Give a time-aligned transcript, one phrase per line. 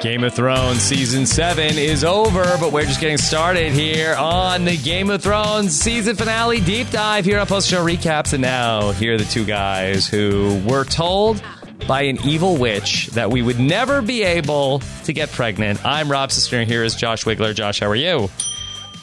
[0.00, 4.78] Game of Thrones season seven is over, but we're just getting started here on the
[4.78, 8.32] Game of Thrones season finale deep dive here on Post Show Recaps.
[8.32, 11.42] And now, here are the two guys who were told
[11.86, 15.84] by an evil witch that we would never be able to get pregnant.
[15.84, 17.54] I'm Rob Sister, and here is Josh Wigler.
[17.54, 18.30] Josh, how are you?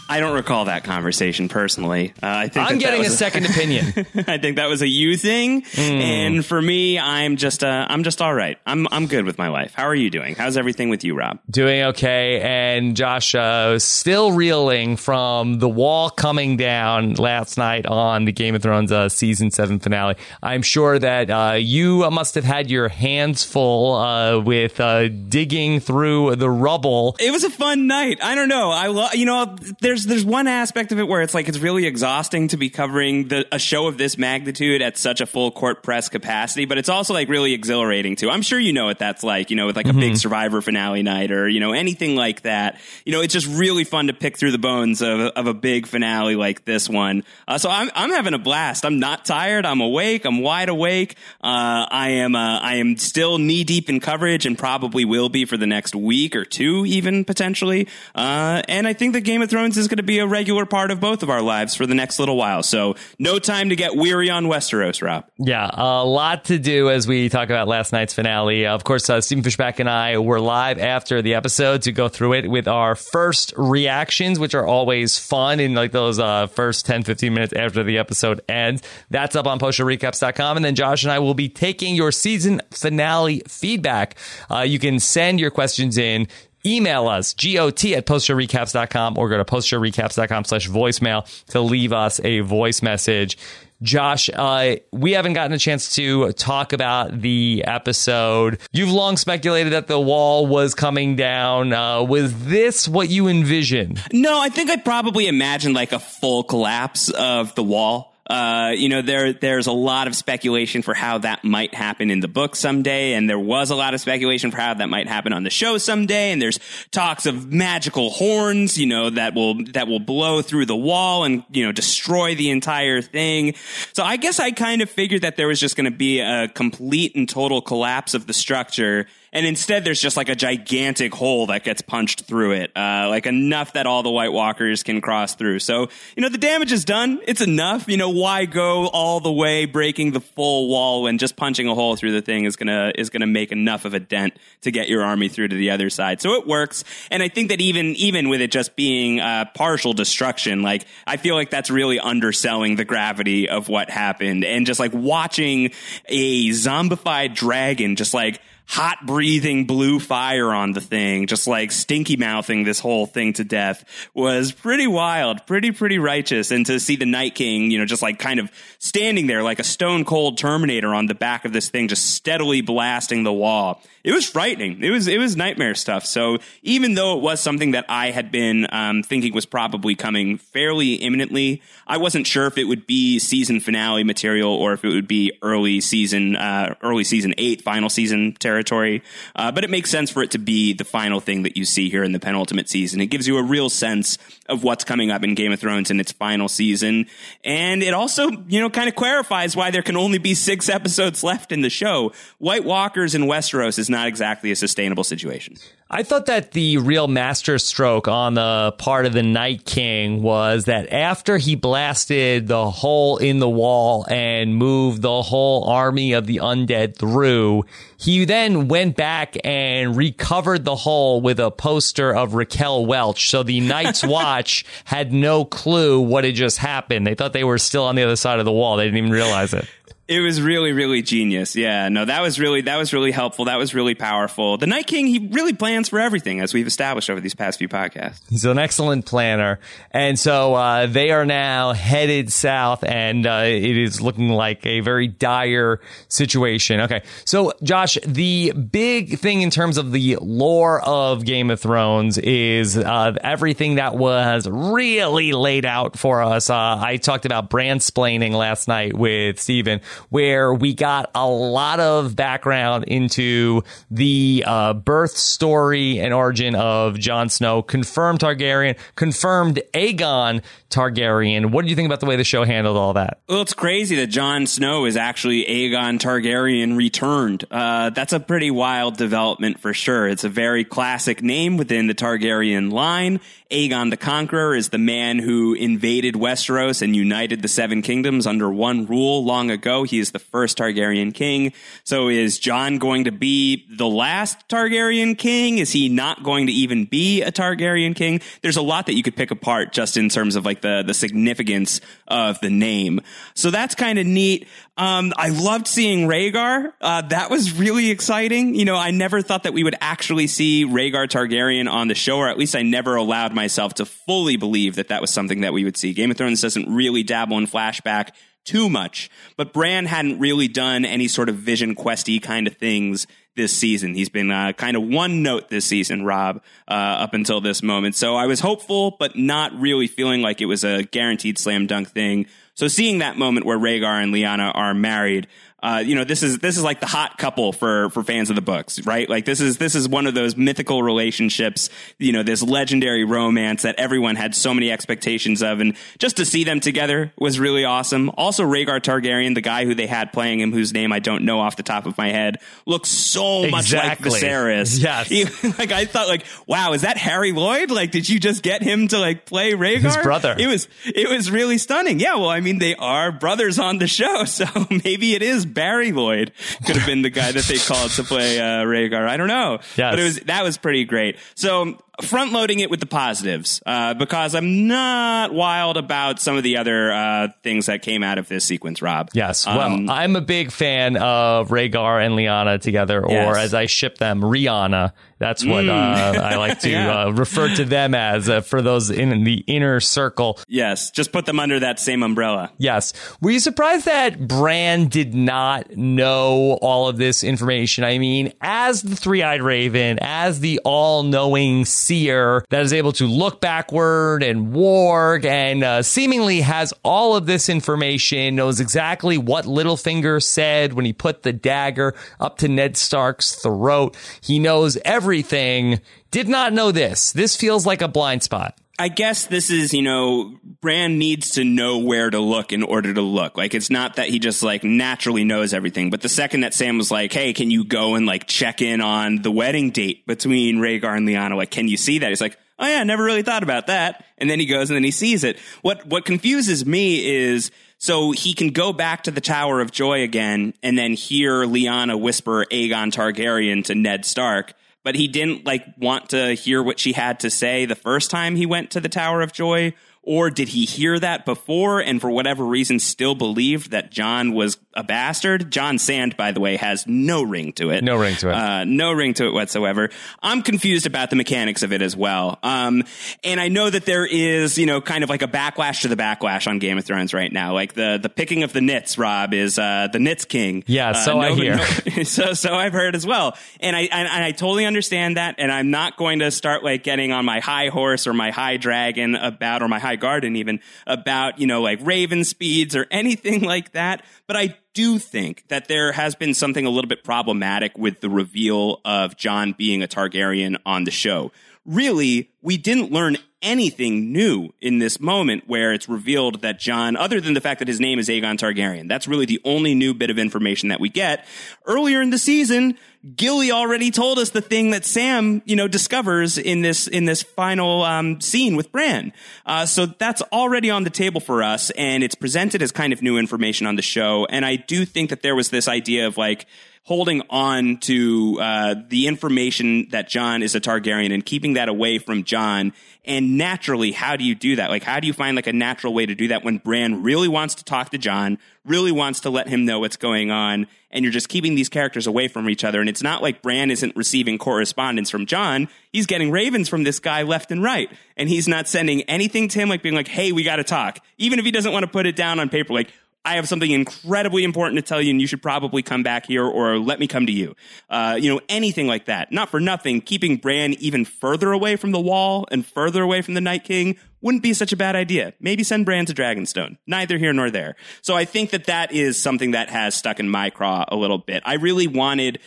[0.10, 2.14] I don't recall that conversation personally.
[2.24, 3.88] Uh, I think I'm that getting that a second opinion.
[4.28, 8.22] I think that was a you thing, and for me, I'm just uh, I'm just
[8.22, 8.58] all right.
[8.66, 9.74] I'm I'm good with my life.
[9.74, 10.36] How are you doing?
[10.36, 11.40] How's everything with you, Rob?
[11.50, 18.26] Doing okay, and Josh uh, still reeling from the wall coming down last night on
[18.26, 20.16] the Game of Thrones uh, season seven finale.
[20.42, 25.80] I'm sure that uh, you must have had your hands full uh, with uh, digging
[25.80, 27.16] through the rubble.
[27.20, 28.20] It was a fun night.
[28.22, 28.72] I don't know.
[28.72, 29.56] I love you know.
[29.82, 33.28] There's there's one aspect of it where it's like it's really exhausting to be covering
[33.28, 36.90] the a show of this magnitude at such a full court press capacity, but it's
[36.90, 38.30] also like really exhilarating too.
[38.30, 39.50] I'm sure you know what that's like.
[39.50, 42.80] You know, with like a big Survivor finale night or you know anything like that.
[43.06, 45.88] You know, it's just really fun to pick through the bones of of a big
[45.88, 47.24] finale like this one.
[47.48, 48.86] Uh, so I'm I'm having a blast.
[48.86, 49.66] I'm not tired.
[49.66, 50.26] I'm awake.
[50.26, 51.16] I'm wide awake.
[51.42, 55.46] Uh, I am uh, I am still knee deep in coverage and probably will be
[55.46, 57.88] for the next week or two, even potentially.
[58.16, 60.92] Uh, and I think that Game of Thrones is going to be a regular part
[60.92, 62.64] of both of our lives for the next little while.
[62.64, 65.26] So no time to get weary on Westeros, Rob.
[65.38, 68.66] Yeah, a lot to do as we talk about last night's finale.
[68.66, 72.34] Of course, uh, Stephen Fishbach and I were live after the episode to go through
[72.34, 77.04] it with our first reactions, which are always fun in like those uh, first 10,
[77.04, 78.82] 15 minutes after the episode ends.
[79.10, 80.58] That's up on postshowrecaps.com.
[80.58, 84.16] And then Josh and I will be taking your season finale feedback.
[84.50, 86.28] Uh, you can send your questions in
[86.66, 92.42] email us got at postshowrecaps.com or go to postshowrecaps.com slash voicemail to leave us a
[92.42, 93.38] voice message.
[93.82, 98.60] Josh uh, we haven't gotten a chance to talk about the episode.
[98.72, 101.74] You've long speculated that the wall was coming down.
[101.74, 104.02] Uh, was this what you envisioned?
[104.12, 108.17] No, I think I probably imagined like a full collapse of the wall.
[108.30, 112.20] Uh, you know, there there's a lot of speculation for how that might happen in
[112.20, 115.32] the book someday, and there was a lot of speculation for how that might happen
[115.32, 116.32] on the show someday.
[116.32, 116.60] And there's
[116.92, 121.44] talks of magical horns, you know, that will that will blow through the wall and
[121.52, 123.56] you know destroy the entire thing.
[123.94, 126.50] So I guess I kind of figured that there was just going to be a
[126.50, 129.08] complete and total collapse of the structure.
[129.38, 133.28] And instead, there's just like a gigantic hole that gets punched through it, uh, like
[133.28, 135.60] enough that all the White Walkers can cross through.
[135.60, 137.22] So, you know, the damage is done.
[137.28, 137.88] It's enough.
[137.88, 141.76] You know, why go all the way breaking the full wall when just punching a
[141.76, 144.90] hole through the thing is gonna is gonna make enough of a dent to get
[144.90, 146.20] your army through to the other side.
[146.20, 146.84] So it works.
[147.12, 151.18] And I think that even even with it just being uh, partial destruction, like I
[151.18, 155.70] feel like that's really underselling the gravity of what happened, and just like watching
[156.08, 162.18] a zombified dragon just like hot breathing blue fire on the thing, just like stinky
[162.18, 166.52] mouthing this whole thing to death was pretty wild, pretty, pretty righteous.
[166.52, 169.60] And to see the Night King, you know, just like kind of standing there like
[169.60, 173.82] a stone cold Terminator on the back of this thing, just steadily blasting the wall.
[174.08, 174.82] It was frightening.
[174.82, 176.06] It was, it was nightmare stuff.
[176.06, 180.38] So even though it was something that I had been, um, thinking was probably coming
[180.38, 184.94] fairly imminently, I wasn't sure if it would be season finale material or if it
[184.94, 189.04] would be early season, uh, early season eight, final season territory.
[189.36, 191.90] Uh, but it makes sense for it to be the final thing that you see
[191.90, 193.02] here in the penultimate season.
[193.02, 196.00] It gives you a real sense of what's coming up in Game of Thrones in
[196.00, 197.08] its final season.
[197.44, 201.26] And it also, you know, kind of clarifies why there can only be six episodes
[201.26, 202.14] left in the show.
[202.38, 205.56] White Walkers in Westeros is not exactly a sustainable situation.
[205.90, 210.66] I thought that the real master stroke on the part of the Night King was
[210.66, 216.28] that after he blasted the hole in the wall and moved the whole army of
[216.28, 217.64] the undead through,
[217.96, 223.30] he then went back and recovered the hole with a poster of Raquel Welch.
[223.30, 227.08] So the Night's Watch had no clue what had just happened.
[227.08, 228.76] They thought they were still on the other side of the wall.
[228.76, 229.66] They didn't even realize it.
[230.08, 231.56] It was really, really genius.
[231.56, 233.46] Yeah, no, that was really that was really helpful.
[233.46, 234.58] That was really powerful.
[234.58, 237.68] The Night King, he really plans for everything, as we've established over these past few
[237.68, 238.22] podcasts.
[238.30, 239.60] He's an excellent planner.
[239.92, 244.80] And so uh, they are now headed south, and uh, it is looking like a
[244.80, 246.82] very dire situation.
[246.82, 247.04] Okay.
[247.26, 252.78] So, Josh, the big thing in terms of the lore of Game of Thrones is
[252.78, 256.50] uh, everything that was really laid out for us.
[256.50, 261.80] Uh, I talked about brand splaining last night with Stephen, where we got a lot
[261.80, 269.62] of background into the uh, birth story and origin of Jon Snow, confirmed Targaryen, confirmed
[269.74, 271.52] Aegon Targaryen.
[271.52, 273.20] What do you think about the way the show handled all that?
[273.28, 277.46] Well, it's crazy that Jon Snow is actually Aegon Targaryen returned.
[277.50, 280.08] Uh, that's a pretty wild development for sure.
[280.08, 283.20] It's a very classic name within the Targaryen line.
[283.50, 288.50] Aegon the Conqueror is the man who invaded Westeros and united the Seven Kingdoms under
[288.50, 289.84] one rule long ago.
[289.88, 291.54] He is the first Targaryen king.
[291.84, 295.58] So is Jon going to be the last Targaryen king?
[295.58, 298.22] Is he not going to even be a Targaryen king?
[298.42, 300.94] There's a lot that you could pick apart just in terms of like the, the
[300.94, 303.02] significance of the name.
[303.34, 304.48] So that's kind of neat.
[304.78, 306.72] Um, I loved seeing Rhaegar.
[306.80, 308.54] Uh, that was really exciting.
[308.54, 312.18] You know, I never thought that we would actually see Rhaegar Targaryen on the show,
[312.18, 315.52] or at least I never allowed myself to fully believe that that was something that
[315.52, 315.94] we would see.
[315.94, 318.12] Game of Thrones doesn't really dabble in flashback
[318.48, 323.06] too much, but Bran hadn't really done any sort of vision questy kind of things
[323.36, 323.94] this season.
[323.94, 327.96] He's been uh, kind of one note this season, Rob, uh, up until this moment.
[327.96, 331.90] So I was hopeful, but not really feeling like it was a guaranteed slam dunk
[331.90, 332.26] thing.
[332.56, 335.28] So seeing that moment where Rhaegar and Lyanna are married,
[335.64, 338.36] uh, you know, this is this is like the hot couple for for fans of
[338.36, 339.10] the books, right?
[339.10, 343.64] Like this is this is one of those mythical relationships, you know, this legendary romance
[343.64, 347.66] that everyone had so many expectations of, and just to see them together was really
[347.66, 348.12] awesome.
[348.18, 351.40] Also, Rhaegar Targaryen, the guy who they had playing him, whose name I don't know
[351.40, 352.38] off the top of my head,
[352.68, 354.80] looks so much like Viserys.
[354.80, 355.24] Yes, he,
[355.58, 357.72] like I thought, like wow, is that Harry Lloyd?
[357.72, 359.82] Like, did you just get him to like play Rhaegar?
[359.82, 360.36] His brother.
[360.38, 362.00] It was it was really stunning.
[362.00, 365.92] Yeah, well, I mean, they are brothers on the show, so maybe it is Barry
[365.92, 366.32] Lloyd
[366.66, 369.08] could have been the guy that they called to play uh, Rhaegar.
[369.08, 369.92] I don't know, yes.
[369.92, 371.18] but it was that was pretty great.
[371.36, 376.44] So front loading it with the positives uh, because I'm not wild about some of
[376.44, 379.10] the other uh, things that came out of this sequence, Rob.
[379.14, 379.46] Yes.
[379.46, 383.38] Well, um, I'm a big fan of Rhaegar and Lyanna together, or yes.
[383.38, 384.94] as I ship them, Rihanna.
[385.20, 385.70] That's what mm.
[385.70, 387.06] uh, I like to yeah.
[387.06, 390.40] Uh, refer to them as uh, for those in the inner circle.
[390.48, 390.92] Yes.
[390.92, 392.52] Just put them under that same umbrella.
[392.58, 392.94] Yes.
[393.22, 397.84] Were you surprised that Bran did not know all of this information?
[397.84, 402.92] I mean, as the three eyed raven, as the all knowing seer that is able
[402.92, 409.18] to look backward and warg and uh, seemingly has all of this information, knows exactly
[409.18, 413.96] what Littlefinger said when he put the dagger up to Ned Stark's throat.
[414.22, 415.80] He knows everything.
[416.18, 417.12] Did not know this.
[417.12, 418.58] This feels like a blind spot.
[418.80, 422.92] I guess this is, you know, Bran needs to know where to look in order
[422.92, 423.38] to look.
[423.38, 425.92] Like, it's not that he just like naturally knows everything.
[425.92, 428.82] But the second that Sam was like, Hey, can you go and like check in
[428.82, 431.36] on the wedding date between Rhaegar and Lyanna?
[431.36, 432.10] Like, can you see that?
[432.10, 434.04] He's like, Oh yeah, never really thought about that.
[434.18, 435.38] And then he goes and then he sees it.
[435.62, 440.02] What, what confuses me is, so he can go back to the Tower of Joy
[440.02, 444.56] again and then hear Lyanna whisper Aegon Targaryen to Ned Stark
[444.88, 448.38] but he didn't like want to hear what she had to say the first time
[448.38, 452.10] he went to the Tower of Joy or did he hear that before and for
[452.10, 455.52] whatever reason still believed that Jon was a bastard?
[455.52, 457.84] Jon Sand, by the way, has no ring to it.
[457.84, 458.34] No ring to it.
[458.34, 459.90] Uh, no ring to it whatsoever.
[460.22, 462.38] I'm confused about the mechanics of it as well.
[462.44, 462.84] Um,
[463.24, 465.96] and I know that there is, you know, kind of like a backlash to the
[465.96, 467.54] backlash on Game of Thrones right now.
[467.54, 470.64] Like the, the picking of the nits, Rob, is uh, the nits king.
[470.68, 471.58] Yeah, so uh, I hear.
[471.58, 471.64] No,
[472.04, 473.36] so, so I've heard as well.
[473.60, 475.36] And I, and, and I totally understand that.
[475.40, 478.58] And I'm not going to start like getting on my high horse or my high
[478.58, 483.42] dragon about, or my high garden even about, you know, like Raven speeds or anything
[483.48, 484.06] like that.
[484.28, 488.12] But I do think that there has been something a little bit problematic with the
[488.12, 491.32] reveal of Jon being a Targaryen on the show.
[491.66, 497.20] Really, we didn't learn anything new in this moment where it's revealed that Jon, other
[497.20, 500.12] than the fact that his name is Aegon Targaryen, that's really the only new bit
[500.12, 501.26] of information that we get.
[501.66, 502.78] Earlier in the season,
[503.16, 507.22] Gilly already told us the thing that Sam, you know, discovers in this in this
[507.22, 509.14] final um, scene with Bran.
[509.46, 513.02] Uh, so that's already on the table for us, and it's presented as kind of
[513.02, 514.26] new information on the show.
[514.30, 516.48] And I do think that there was this idea of like
[516.88, 522.00] holding on to uh, the information that Jon is a Targaryen and keeping that away
[522.00, 522.72] from Jon.
[523.04, 524.70] And naturally, how do you do that?
[524.70, 527.28] Like, how do you find like a natural way to do that when Bran really
[527.28, 531.04] wants to talk to Jon, really wants to let him know what's going on, and
[531.04, 532.80] you're just keeping these characters away from each other?
[532.80, 535.68] And it's not like Bran isn't receiving correspondence from Jon.
[535.92, 537.92] He's getting ravens from this guy left and right.
[538.16, 541.00] And he's not sending anything to him, like being like, hey, we got to talk.
[541.18, 542.94] Even if he doesn't want to put it down on paper, like,
[543.28, 546.46] I have something incredibly important to tell you, and you should probably come back here,
[546.46, 547.56] or let me come to you.
[547.90, 549.34] Uh, you know, anything like that.
[549.34, 553.34] Not for nothing, keeping Bran even further away from the Wall and further away from
[553.34, 555.34] the Night King wouldn't be such a bad idea.
[555.42, 556.78] Maybe send Bran to Dragonstone.
[556.88, 557.76] Neither here nor there.
[558.02, 561.18] So I think that that is something that has stuck in my craw a little
[561.18, 561.44] bit.
[561.46, 562.40] I really wanted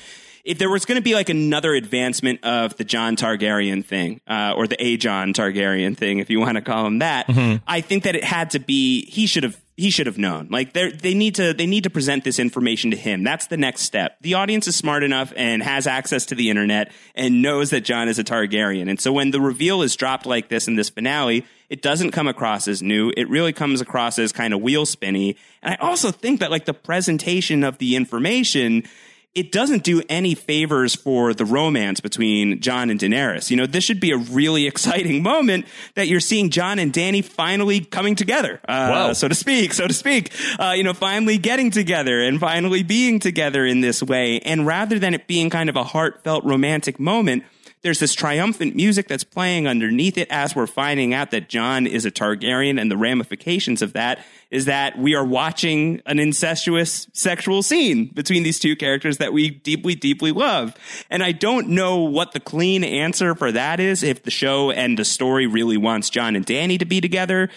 [0.44, 4.54] if there was going to be like another advancement of the Jon Targaryen thing, uh,
[4.56, 7.62] or the Aegon Targaryen thing, if you want to call him that, mm-hmm.
[7.66, 10.48] I think that it had to be, he should have, he should have known.
[10.50, 13.24] Like they they need to, they need to present this information to him.
[13.24, 14.18] That's the next step.
[14.20, 18.06] The audience is smart enough and has access to the internet and knows that Jon
[18.06, 18.90] is a Targaryen.
[18.90, 22.28] And so when the reveal is dropped like this in this finale, it doesn't come
[22.28, 23.10] across as new.
[23.16, 25.38] It really comes across as kind of wheel spinny.
[25.62, 28.82] And I also think that like the presentation of the information,
[29.34, 33.48] it doesn't do any favors for the romance between Jon and Daenerys.
[33.50, 37.24] You know, this should be a really exciting moment that you're seeing Jon and Dany
[37.24, 40.32] finally coming together, uh, so to speak, so to speak.
[40.58, 44.40] Uh, you know, finally getting together and finally being together in this way.
[44.40, 47.44] And rather than it being kind of a heartfelt romantic moment,
[47.82, 52.04] there's this triumphant music that's playing underneath it as we're finding out that Jon is
[52.04, 57.62] a Targaryen and the ramifications of that is that we are watching an incestuous sexual
[57.62, 60.74] scene between these two characters that we deeply, deeply love.
[61.08, 64.98] And I don't know what the clean answer for that is if the show and
[64.98, 67.48] the story really wants Jon and Dany to be together.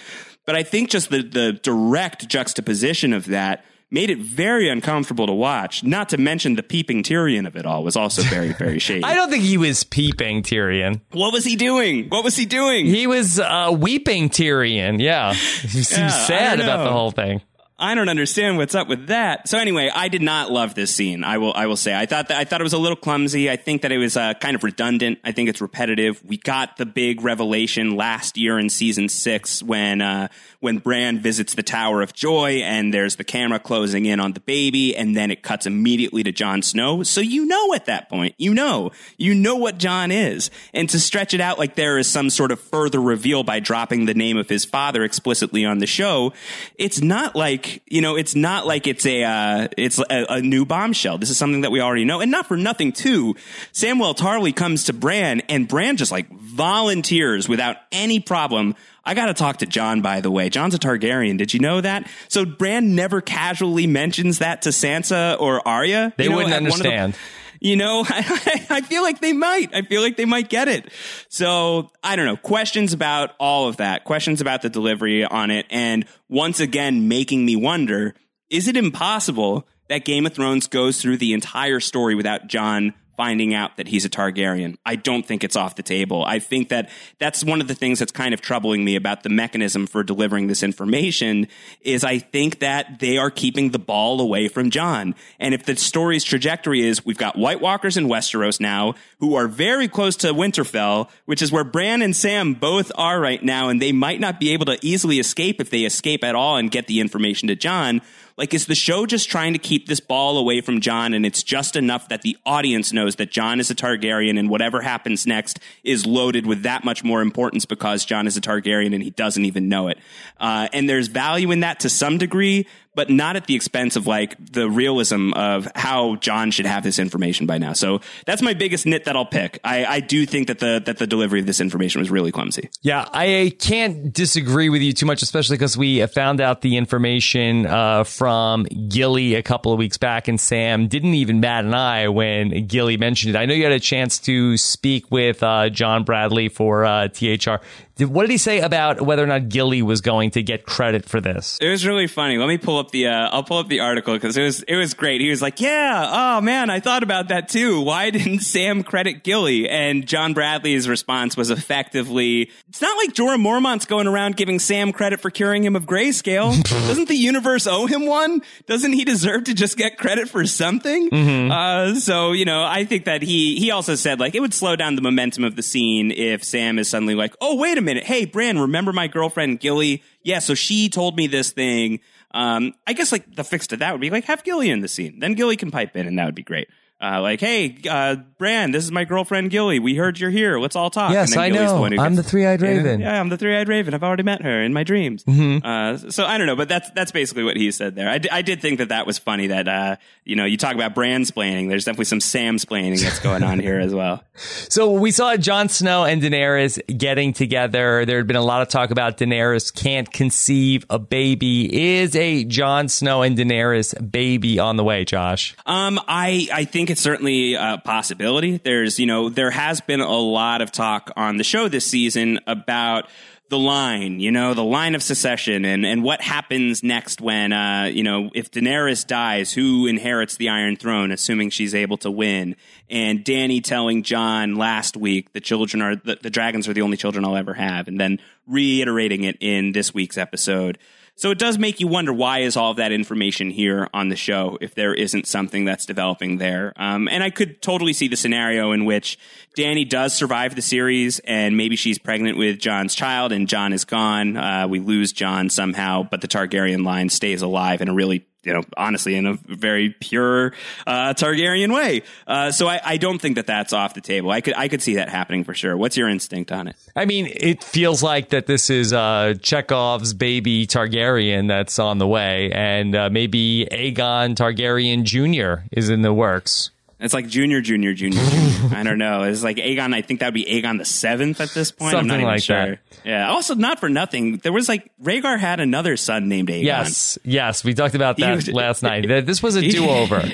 [0.46, 5.34] But I think just the, the direct juxtaposition of that made it very uncomfortable to
[5.34, 5.84] watch.
[5.84, 9.04] Not to mention the peeping Tyrion of it all was also very, very shady.
[9.04, 11.00] I don't think he was peeping Tyrion.
[11.12, 12.10] What was he doing?
[12.10, 12.88] What was he doing?
[12.88, 15.00] He was uh, weeping Tyrion.
[15.00, 17.42] Yeah, he was yeah, sad about the whole thing.
[17.84, 19.50] I don't understand what's up with that.
[19.50, 21.26] So anyway, I did not love this scene.
[21.26, 23.52] I will I will say I thought that I thought it was a little clumsy.
[23.52, 25.20] I think that it was uh, kind of redundant.
[25.26, 26.24] I think it's repetitive.
[26.24, 30.30] We got the big revelation last year in season six when uh,
[30.62, 34.40] when Bran visits the Tower of Joy and there's the camera closing in on the
[34.40, 37.04] baby, and then it cuts immediately to Jon Snow.
[37.04, 41.02] So you know at that point, you know, you know what Jon is, and to
[41.02, 44.38] stretch it out like there is some sort of further reveal by dropping the name
[44.38, 46.32] of his father explicitly on the show,
[46.78, 50.66] it's not like you know, it's not like it's a uh, it's a, a, new
[50.66, 51.18] bombshell.
[51.18, 53.36] This is something that we already know, and not for nothing too.
[53.72, 58.76] Samwell Tarly comes to Bran, and Bran just like volunteers without any problem.
[59.06, 60.50] I got to talk to Jon, by the way.
[60.50, 61.38] Jon's a Targaryen.
[61.38, 62.10] Did you know that?
[62.30, 66.14] So Bran never casually mentions that to Sansa or Arya.
[66.16, 67.16] They you know, wouldn't understand.
[67.64, 69.74] You know, I, I feel like they might.
[69.74, 70.92] I feel like they might get it.
[71.30, 72.36] So I don't know.
[72.38, 74.04] Questions about all of that.
[74.04, 75.66] Questions about the delivery on it.
[75.70, 78.16] And once again, making me wonder,
[78.50, 83.54] is it impossible that Game of Thrones goes through the entire story without Jon finding
[83.54, 84.78] out that he's a Targaryen.
[84.86, 86.24] I don't think it's off the table.
[86.26, 86.90] I think that
[87.20, 90.48] that's one of the things that's kind of troubling me about the mechanism for delivering
[90.48, 91.48] this information
[91.82, 95.16] is I think that they are keeping the ball away from Jon.
[95.40, 99.48] And if the story's trajectory is we've got White Walkers in Westeros now who are
[99.48, 103.82] very close to Winterfell, which is where Bran and Sam both are right now, and
[103.82, 106.88] they might not be able to easily escape if they escape at all and get
[106.88, 108.02] the information to Jon
[108.38, 111.44] like, is the show just trying to keep this ball away from Jon and it's
[111.44, 115.60] just enough that the audience knows that Jon is a Targaryen and whatever happens next
[115.84, 119.46] is loaded with that much more importance because Jon is a Targaryen and he doesn't
[119.46, 119.98] even know it.
[120.40, 124.08] Uh, and there's value in that to some degree, but not at the expense of
[124.08, 127.74] like the realism of how Jon should have this information by now.
[127.74, 129.60] So that's my biggest nit that I'll pick.
[129.64, 132.70] I, I do think that the that the delivery of this information was really clumsy.
[132.82, 137.66] Yeah, I can't disagree with you too much, especially because we found out the information
[137.66, 142.08] uh, from Gilly a couple of weeks back, and Sam didn't even bat an eye
[142.08, 143.40] when Gilly mentioned it.
[143.40, 147.58] I know you had a chance to speak with uh, John Bradley for uh, THR.
[148.00, 151.22] What did he say about whether or not Gilly was going to get credit for
[151.22, 151.60] this?
[151.62, 152.40] It was really funny.
[152.40, 154.76] Let me pull up the uh, I'll pull up the article because it was it
[154.76, 155.22] was great.
[155.22, 157.82] He was like, "Yeah, oh man, I thought about that too.
[157.82, 163.40] Why didn't Sam credit Gilly?" And John Bradley's response was effectively, "It's not like Jorah
[163.40, 166.64] Mormont's going around giving Sam credit for curing him of grayscale.
[166.88, 168.42] Doesn't the universe owe him one?
[168.66, 171.52] Doesn't he deserve to just get credit for something?" Mm-hmm.
[171.52, 174.76] Uh, so you know, I think that he he also said like it would slow
[174.76, 178.04] down the momentum of the scene if Sam is suddenly like, "Oh wait a minute.
[178.04, 180.04] Hey, Bran, remember my girlfriend Gilly?
[180.24, 182.00] Yeah, so she told me this thing.
[182.32, 184.88] Um, I guess like the fix to that would be like have Gilly in the
[184.88, 185.20] scene.
[185.20, 186.68] Then Gilly can pipe in and that would be great.
[187.04, 189.80] Uh, like, hey, uh, Bran, this is my girlfriend Gilly.
[189.80, 190.58] We heard you're here.
[190.58, 191.12] Let's all talk.
[191.12, 191.84] Yes, I Gilly's know.
[191.84, 193.02] who I'm the three-eyed raven.
[193.02, 193.94] Yeah, I'm the three-eyed raven.
[193.94, 195.26] I've already met her in my dreams.
[195.26, 195.66] Mm-hmm.
[195.66, 198.10] Uh, so I don't know, but that's that's basically what he said there.
[198.10, 199.48] I, d- I did think that that was funny.
[199.48, 201.68] That uh, you know, you talk about brand splaining.
[201.68, 204.24] There's definitely some Sam splaining that's going on here as well.
[204.70, 208.04] So we saw Jon Snow and Daenerys getting together.
[208.04, 212.00] There had been a lot of talk about Daenerys can't conceive a baby.
[212.00, 215.56] Is a Jon Snow and Daenerys baby on the way, Josh?
[215.68, 218.58] Um, I I think it's certainly a possibility.
[218.58, 222.40] There's you know there has been a lot of talk on the show this season
[222.46, 223.10] about
[223.50, 227.84] the line, you know, the line of secession and, and what happens next when, uh,
[227.84, 232.56] you know, if Daenerys dies, who inherits the Iron Throne, assuming she's able to win?
[232.90, 236.98] And Dany telling Jon last week the children are, the, the dragons are the only
[236.98, 237.88] children I'll ever have.
[237.88, 240.80] And then reiterating it in this week's episode.
[241.16, 244.16] So it does make you wonder why is all of that information here on the
[244.16, 246.74] show if there isn't something that's developing there.
[246.76, 249.20] Um, and I could totally see the scenario in which
[249.56, 253.86] Dany does survive the series and maybe she's pregnant with Jon's child and Jon is
[253.86, 254.38] gone.
[254.38, 258.54] Uh, we lose Jon somehow, but the Targaryen line stays alive in a really you
[258.54, 260.54] know, honestly, in a very pure
[260.86, 262.04] uh, Targaryen way.
[262.28, 264.32] Uh, so I, I don't think that that's off the table.
[264.32, 265.76] I could I could see that happening for sure.
[265.78, 266.76] What's your instinct on it?
[266.96, 272.08] I mean, it feels like that this is uh, Chekhov's baby Targaryen that's on the
[272.08, 275.66] way, and uh, maybe Aegon Targaryen Jr.
[275.72, 276.72] is in the works.
[277.00, 278.76] It's like junior, junior, junior, junior.
[278.78, 279.24] I don't know.
[279.24, 279.94] It's like Aegon.
[279.94, 281.96] I think that would be Aegon the seventh at this point.
[281.96, 282.66] I'm not Something even like sure.
[282.66, 282.80] that.
[283.06, 283.30] Yeah.
[283.30, 284.38] Also, not for nothing.
[284.38, 286.64] There was like Rhaegar had another son named Aegon.
[286.64, 289.08] Yes, yes, we talked about that was- last night.
[289.26, 290.24] This was a do-over.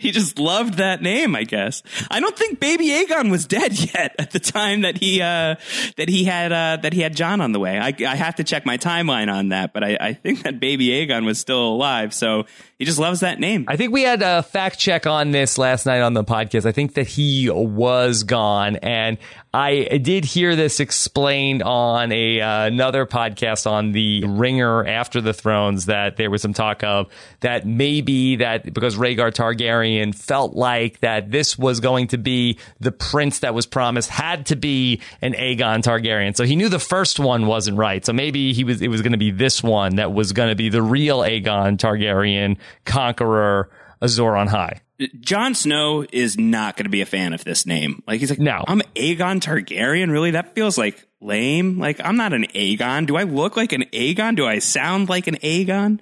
[0.00, 1.82] He just loved that name, I guess.
[2.08, 5.56] I don't think baby Aegon was dead yet at the time that he uh,
[5.96, 7.76] that he had uh, that he had Jon on the way.
[7.80, 10.86] I, I have to check my timeline on that, but I, I think that baby
[10.90, 12.14] Aegon was still alive.
[12.14, 12.46] So
[12.78, 13.64] he just loves that name.
[13.66, 16.64] I think we had a fact check on this last night on the podcast.
[16.64, 19.18] I think that he was gone, and
[19.52, 25.32] I did hear this explained on a uh, another podcast on the Ringer After the
[25.32, 27.08] Thrones that there was some talk of
[27.40, 32.92] that maybe that because Rhaegar Targaryen felt like that this was going to be the
[32.92, 36.36] prince that was promised had to be an Aegon Targaryen.
[36.36, 38.04] So he knew the first one wasn't right.
[38.04, 40.56] So maybe he was it was going to be this one that was going to
[40.56, 43.70] be the real Aegon Targaryen conqueror
[44.02, 44.80] Azor Ahai.
[45.20, 48.02] Jon Snow is not going to be a fan of this name.
[48.06, 48.64] Like he's like, No.
[48.66, 50.10] I'm Aegon Targaryen.
[50.10, 51.78] Really, that feels like lame.
[51.78, 53.06] Like I'm not an Aegon.
[53.06, 54.36] Do I look like an Aegon?
[54.36, 56.00] Do I sound like an Aegon?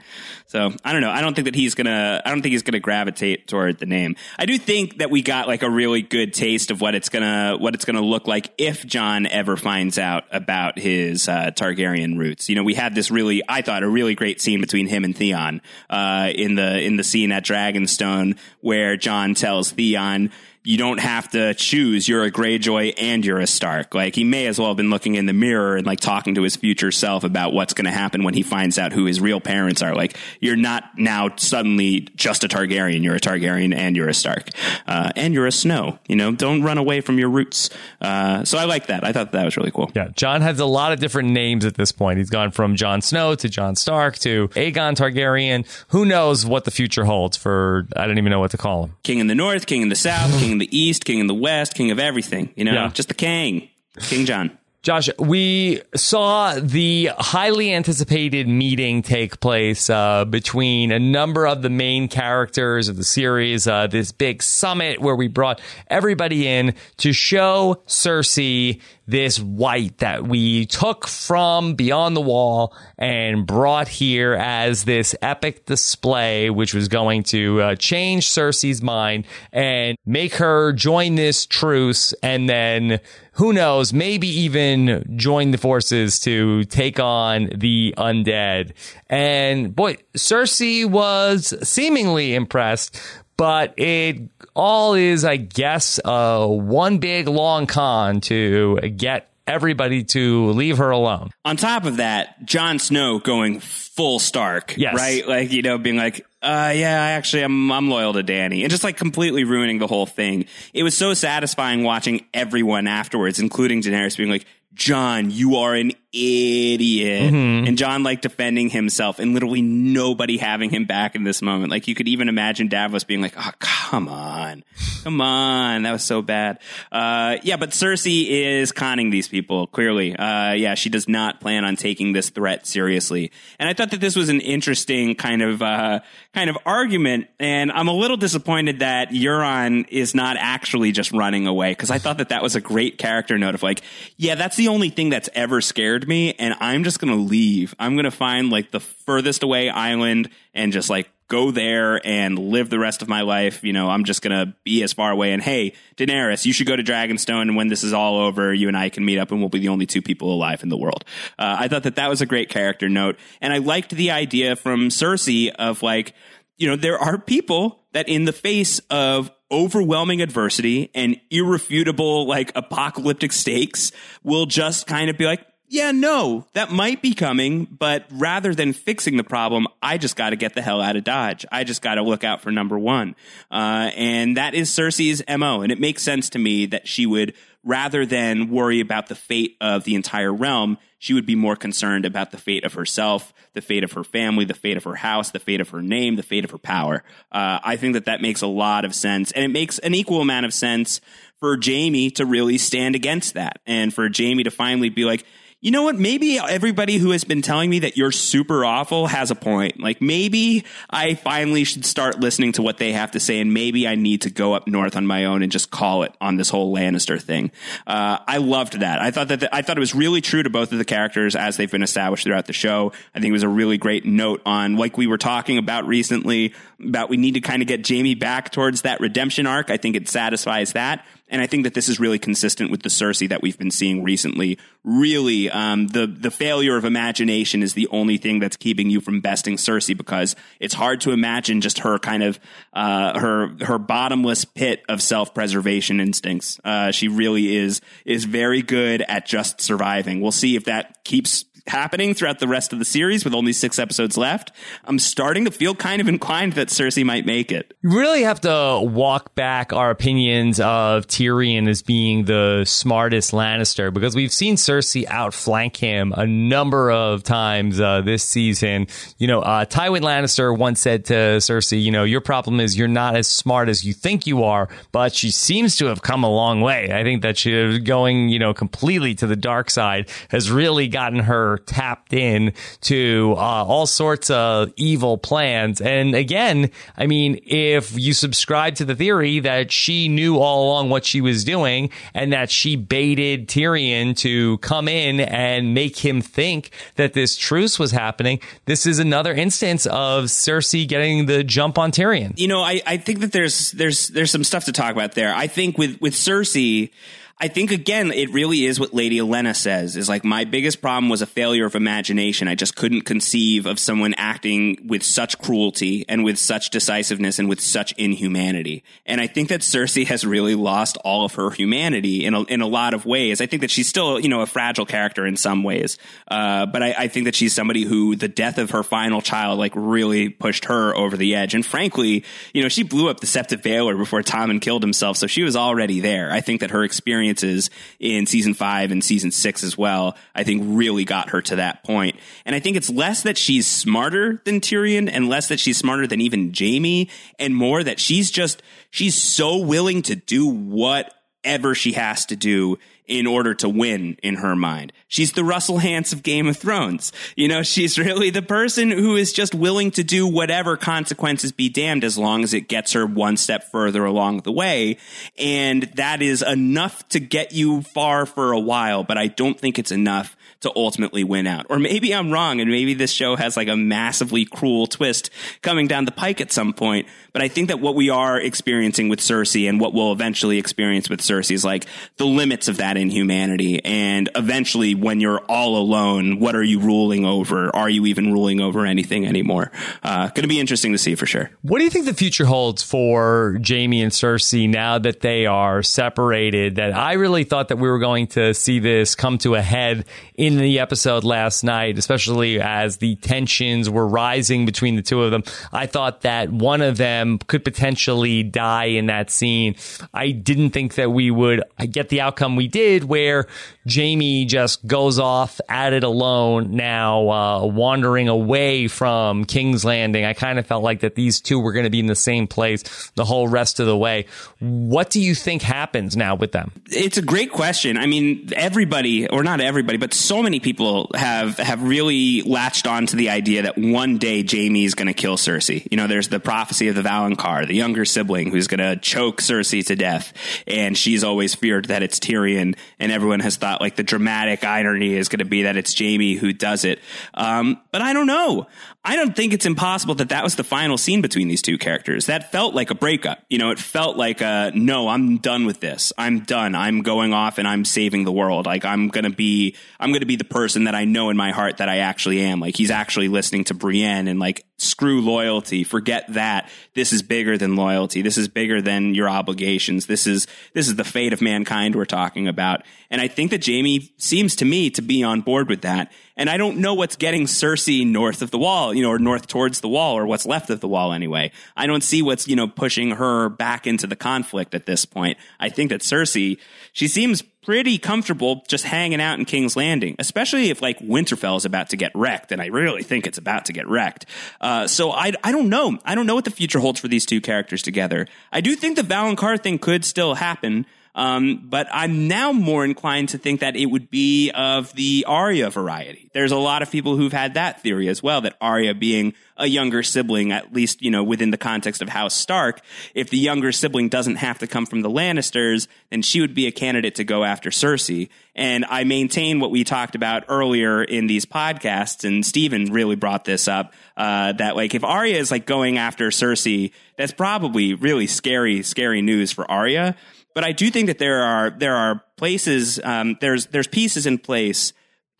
[0.49, 1.11] So I don't know.
[1.11, 2.23] I don't think that he's gonna.
[2.25, 4.16] I don't think he's gonna gravitate toward the name.
[4.38, 7.56] I do think that we got like a really good taste of what it's gonna
[7.58, 12.49] what it's gonna look like if Jon ever finds out about his uh, Targaryen roots.
[12.49, 15.16] You know, we had this really, I thought, a really great scene between him and
[15.16, 20.31] Theon uh, in the in the scene at Dragonstone where Jon tells Theon.
[20.66, 22.09] You don't have to choose.
[22.09, 23.94] You're a Greyjoy and you're a Stark.
[23.94, 26.42] Like he may as well have been looking in the mirror and like talking to
[26.42, 29.40] his future self about what's going to happen when he finds out who his real
[29.40, 29.94] parents are.
[29.94, 33.05] Like you're not now suddenly just a Targaryen.
[33.05, 34.48] You're a Targaryen and you're a Stark,
[34.88, 36.00] uh, and you're a Snow.
[36.09, 37.70] You know, don't run away from your roots.
[38.00, 39.05] Uh, so I like that.
[39.05, 39.92] I thought that was really cool.
[39.94, 42.18] Yeah, Jon has a lot of different names at this point.
[42.18, 45.64] He's gone from Jon Snow to Jon Stark to Aegon Targaryen.
[45.90, 47.87] Who knows what the future holds for?
[47.94, 48.96] I don't even know what to call him.
[49.05, 51.35] King in the North, King in the South, King in the East, King in the
[51.35, 52.49] West, King of everything.
[52.57, 52.90] You know, Yeah.
[52.92, 53.69] just the King,
[54.09, 54.51] King John.
[54.87, 61.70] Josh, we saw the highly anticipated meeting take place uh, between a number of the
[61.70, 63.66] main characters of the series.
[63.66, 70.27] Uh, this big summit where we brought everybody in to show Cersei this white that
[70.27, 76.88] we took from beyond the wall and brought here as this epic display, which was
[76.88, 83.01] going to uh, change Cersei's mind and make her join this truce and then
[83.37, 88.72] who knows, maybe even join the forces to take on the undead.
[89.11, 92.99] And boy, Cersei was seemingly impressed,
[93.37, 94.22] but it
[94.55, 100.90] all is, I guess, uh, one big long con to get everybody to leave her
[100.90, 101.30] alone.
[101.44, 104.94] On top of that, Jon Snow going full Stark, Yes.
[104.94, 105.26] right?
[105.26, 108.85] Like you know, being like, uh, yeah, actually, I'm I'm loyal to Dany, and just
[108.85, 110.46] like completely ruining the whole thing.
[110.74, 115.92] It was so satisfying watching everyone afterwards, including Daenerys, being like, Jon, you are an
[116.12, 117.33] idiot.
[117.69, 121.71] And Jon like defending himself and literally nobody having him back in this moment.
[121.71, 124.64] Like you could even imagine Davos being like, oh, come on.
[125.03, 125.83] Come on.
[125.83, 126.59] That was so bad.
[126.90, 130.16] Uh, yeah, but Cersei is conning these people, clearly.
[130.16, 133.33] Uh, yeah, she does not plan on taking this threat seriously.
[133.59, 136.01] And I thought that this was an interesting kind of, uh,
[136.35, 137.29] kind of argument.
[137.38, 141.99] And I'm a little disappointed that Euron is not actually just running away because I
[141.99, 143.83] thought that that was a great character note of like,
[144.16, 146.35] yeah, that's the only thing that's ever scared me.
[146.35, 147.74] And I'm just to leave.
[147.78, 152.70] I'm to find like the furthest away island and just like go there and live
[152.70, 153.64] the rest of my life.
[153.64, 155.32] You know, I'm just going to be as far away.
[155.32, 157.42] And hey, Daenerys, you should go to Dragonstone.
[157.42, 159.59] And when this is all over, you and I can meet up and we'll be
[159.59, 161.04] the only two people alive in the world.
[161.38, 163.16] Uh, I thought that that was a great character note.
[163.40, 166.14] And I liked the idea from Cersei of like,
[166.56, 172.52] you know, there are people that in the face of overwhelming adversity and irrefutable, like
[172.54, 178.07] apocalyptic stakes will just kind of be like, yeah, no, that might be coming, but
[178.12, 181.44] rather than fixing the problem, I just got to get the hell out of Dodge.
[181.50, 183.16] I just got to look out for number one.
[183.50, 185.62] Uh, and that is Cersei's MO.
[185.62, 189.57] And it makes sense to me that she would, rather than worry about the fate
[189.61, 193.61] of the entire realm, she would be more concerned about the fate of herself, the
[193.61, 196.22] fate of her family, the fate of her house, the fate of her name, the
[196.22, 197.02] fate of her power.
[197.33, 199.33] Uh, I think that that makes a lot of sense.
[199.33, 201.00] And it makes an equal amount of sense
[201.38, 205.26] for Jaime to really stand against that and for Jaime to finally be like,
[205.62, 205.97] you know what?
[205.97, 209.81] Maybe everybody who has been telling me that you're super awful has a point.
[209.81, 213.88] Like maybe I finally should start listening to what they have to say, and maybe
[213.88, 216.51] I need to go up north on my own and just call it on this
[216.51, 217.51] whole Lannister thing.
[217.87, 219.01] Uh, I loved that.
[219.01, 221.35] I thought that the, I thought it was really true to both of the characters
[221.35, 222.92] as they've been established throughout the show.
[223.14, 226.55] I think it was a really great note on like we were talking about recently
[226.85, 229.71] about we need to kind of get Jaime back towards that redemption arc.
[229.71, 231.07] I think it satisfies that.
[231.29, 234.05] And I think that this is really consistent with the Cersei that we've been seeing
[234.05, 234.59] recently.
[234.85, 239.21] Really, um, the the failure of imagination is the only thing that's keeping you from
[239.21, 242.39] besting Cersei because it's hard to imagine just her kind of
[242.73, 246.61] uh, her her bottomless pit of self preservation instincts.
[246.65, 250.21] Uh, she really is is very good at just surviving.
[250.21, 253.79] We'll see if that keeps happening throughout the rest of the series with only six
[253.79, 254.52] episodes left.
[254.85, 257.74] I'm starting to feel kind of inclined that Cersei might make it.
[257.83, 263.92] You really have to walk back our opinions of Tyrion as being the smartest Lannister
[263.92, 268.87] because we've seen Cersei outflank him a number of times uh, this season.
[269.18, 272.88] You know, uh, Tywin Lannister once said to Cersei, you know, your problem is you're
[272.88, 276.31] not as smart as you think you are, but she seems to have come a
[276.31, 276.92] long way.
[276.92, 281.20] I think that she going, you know, completely to the dark side has really gotten
[281.20, 285.81] her tapped in to uh, all sorts of evil plans.
[285.81, 290.90] And again, I mean, if you subscribe to the theory that she knew all along
[290.90, 296.21] what she was doing and that she baited Tyrion to come in and make him
[296.21, 301.79] think that this truce was happening, this is another instance of Cersei getting the jump
[301.79, 302.38] on Tyrion.
[302.38, 305.35] You know, I, I think that there's there's there's some stuff to talk about there.
[305.35, 306.90] I think with with Cersei.
[307.38, 311.11] I think again, it really is what Lady Olenna says is like my biggest problem
[311.11, 312.49] was a failure of imagination.
[312.49, 317.46] I just couldn't conceive of someone acting with such cruelty and with such decisiveness and
[317.46, 318.85] with such inhumanity.
[319.05, 322.62] And I think that Cersei has really lost all of her humanity in a, in
[322.62, 323.42] a lot of ways.
[323.42, 325.99] I think that she's still, you know, a fragile character in some ways.
[326.29, 329.59] Uh, but I, I think that she's somebody who the death of her final child
[329.59, 331.53] like really pushed her over the edge.
[331.53, 335.18] And frankly, you know, she blew up the Sept of Baelor before Tommen killed himself.
[335.18, 336.33] So she was already there.
[336.33, 340.45] I think that her experience experiences in season five and season six as well, I
[340.45, 342.17] think really got her to that point.
[342.45, 346.07] And I think it's less that she's smarter than Tyrion and less that she's smarter
[346.07, 347.09] than even Jaime
[347.39, 352.79] and more that she's just, she's so willing to do whatever she has to do
[353.07, 354.92] in order to win in her mind.
[355.09, 357.12] She's the Russell Hantz of Game of Thrones.
[357.37, 361.69] You know, she's really the person who is just willing to do whatever consequences be
[361.69, 364.99] damned as long as it gets her one step further along the way.
[365.38, 369.79] And that is enough to get you far for a while, but I don't think
[369.79, 371.66] it's enough to ultimately win out.
[371.69, 375.31] Or maybe I'm wrong and maybe this show has like a massively cruel twist
[375.62, 377.07] coming down the pike at some point.
[377.33, 381.11] But I think that what we are experiencing with Cersei and what we'll eventually experience
[381.11, 383.85] with Cersei is like the limits of that inhumanity.
[383.85, 387.75] And eventually when you're all alone, what are you ruling over?
[387.77, 389.71] Are you even ruling over anything anymore?
[390.03, 391.51] Uh, going to be interesting to see for sure.
[391.62, 395.83] What do you think the future holds for Jaime and Cersei now that they are
[395.83, 396.77] separated?
[396.77, 400.07] That I really thought that we were going to see this come to a head
[400.54, 405.42] the episode last night, especially as the tensions were rising between the two of them.
[405.72, 409.74] I thought that one of them could potentially die in that scene.
[410.14, 413.46] I didn't think that we would get the outcome we did did where
[413.90, 420.24] Jaime just goes off at it alone now, uh, wandering away from King's Landing.
[420.24, 422.46] I kind of felt like that these two were going to be in the same
[422.46, 424.26] place the whole rest of the way.
[424.61, 426.72] What do you think happens now with them?
[426.87, 427.96] It's a great question.
[427.96, 433.07] I mean, everybody, or not everybody, but so many people have have really latched on
[433.07, 435.87] to the idea that one day Jaime is going to kill Cersei.
[435.90, 439.40] You know, there's the prophecy of the Valonqar, the younger sibling who's going to choke
[439.40, 440.33] Cersei to death,
[440.66, 445.14] and she's always feared that it's Tyrion, and everyone has thought like the dramatic irony
[445.14, 447.01] is going to be that it's Jaime who does it.
[447.35, 448.66] Um, but I don't know.
[449.09, 452.27] I don't think it's impossible that that was the final scene between these two characters.
[452.27, 453.38] That felt like a breakup.
[453.49, 456.12] You know, it felt like a no, I'm done with this.
[456.18, 456.75] I'm done.
[456.75, 458.66] I'm going off and I'm saving the world.
[458.66, 461.37] Like I'm going to be I'm going to be the person that I know in
[461.37, 462.61] my heart that I actually am.
[462.61, 465.85] Like he's actually listening to Brienne and like screw loyalty.
[465.85, 466.69] Forget that.
[466.95, 468.23] This is bigger than loyalty.
[468.23, 470.07] This is bigger than your obligations.
[470.07, 472.83] This is this is the fate of mankind we're talking about.
[473.11, 476.12] And I think that Jaime seems to me to be on board with that.
[476.37, 479.47] And I don't know what's getting Cersei north of the wall, you know, or north
[479.47, 481.51] towards the wall, or what's left of the wall anyway.
[481.77, 485.39] I don't see what's, you know, pushing her back into the conflict at this point.
[485.59, 486.59] I think that Cersei,
[486.93, 491.64] she seems pretty comfortable just hanging out in King's Landing, especially if like Winterfell is
[491.64, 494.24] about to get wrecked, and I really think it's about to get wrecked.
[494.61, 495.98] Uh, so I, I don't know.
[496.05, 498.29] I don't know what the future holds for these two characters together.
[498.52, 500.87] I do think the Valonqar thing could still happen.
[501.16, 505.70] Um, but I'm now more inclined to think that it would be of the Arya
[505.70, 506.31] variety.
[506.35, 509.66] There's a lot of people who've had that theory as well, that Arya being a
[509.66, 512.83] younger sibling, at least, you know, within the context of House Stark,
[513.14, 516.66] if the younger sibling doesn't have to come from the Lannisters, then she would be
[516.66, 518.29] a candidate to go after Cersei.
[518.55, 523.46] And I maintain what we talked about earlier in these podcasts, and Stephen really brought
[523.46, 528.26] this up, uh, that like if Arya is like going after Cersei, that's probably really
[528.26, 530.14] scary, scary news for Arya.
[530.57, 534.38] But I do think that there are there are places um, there's there's pieces in
[534.38, 534.95] place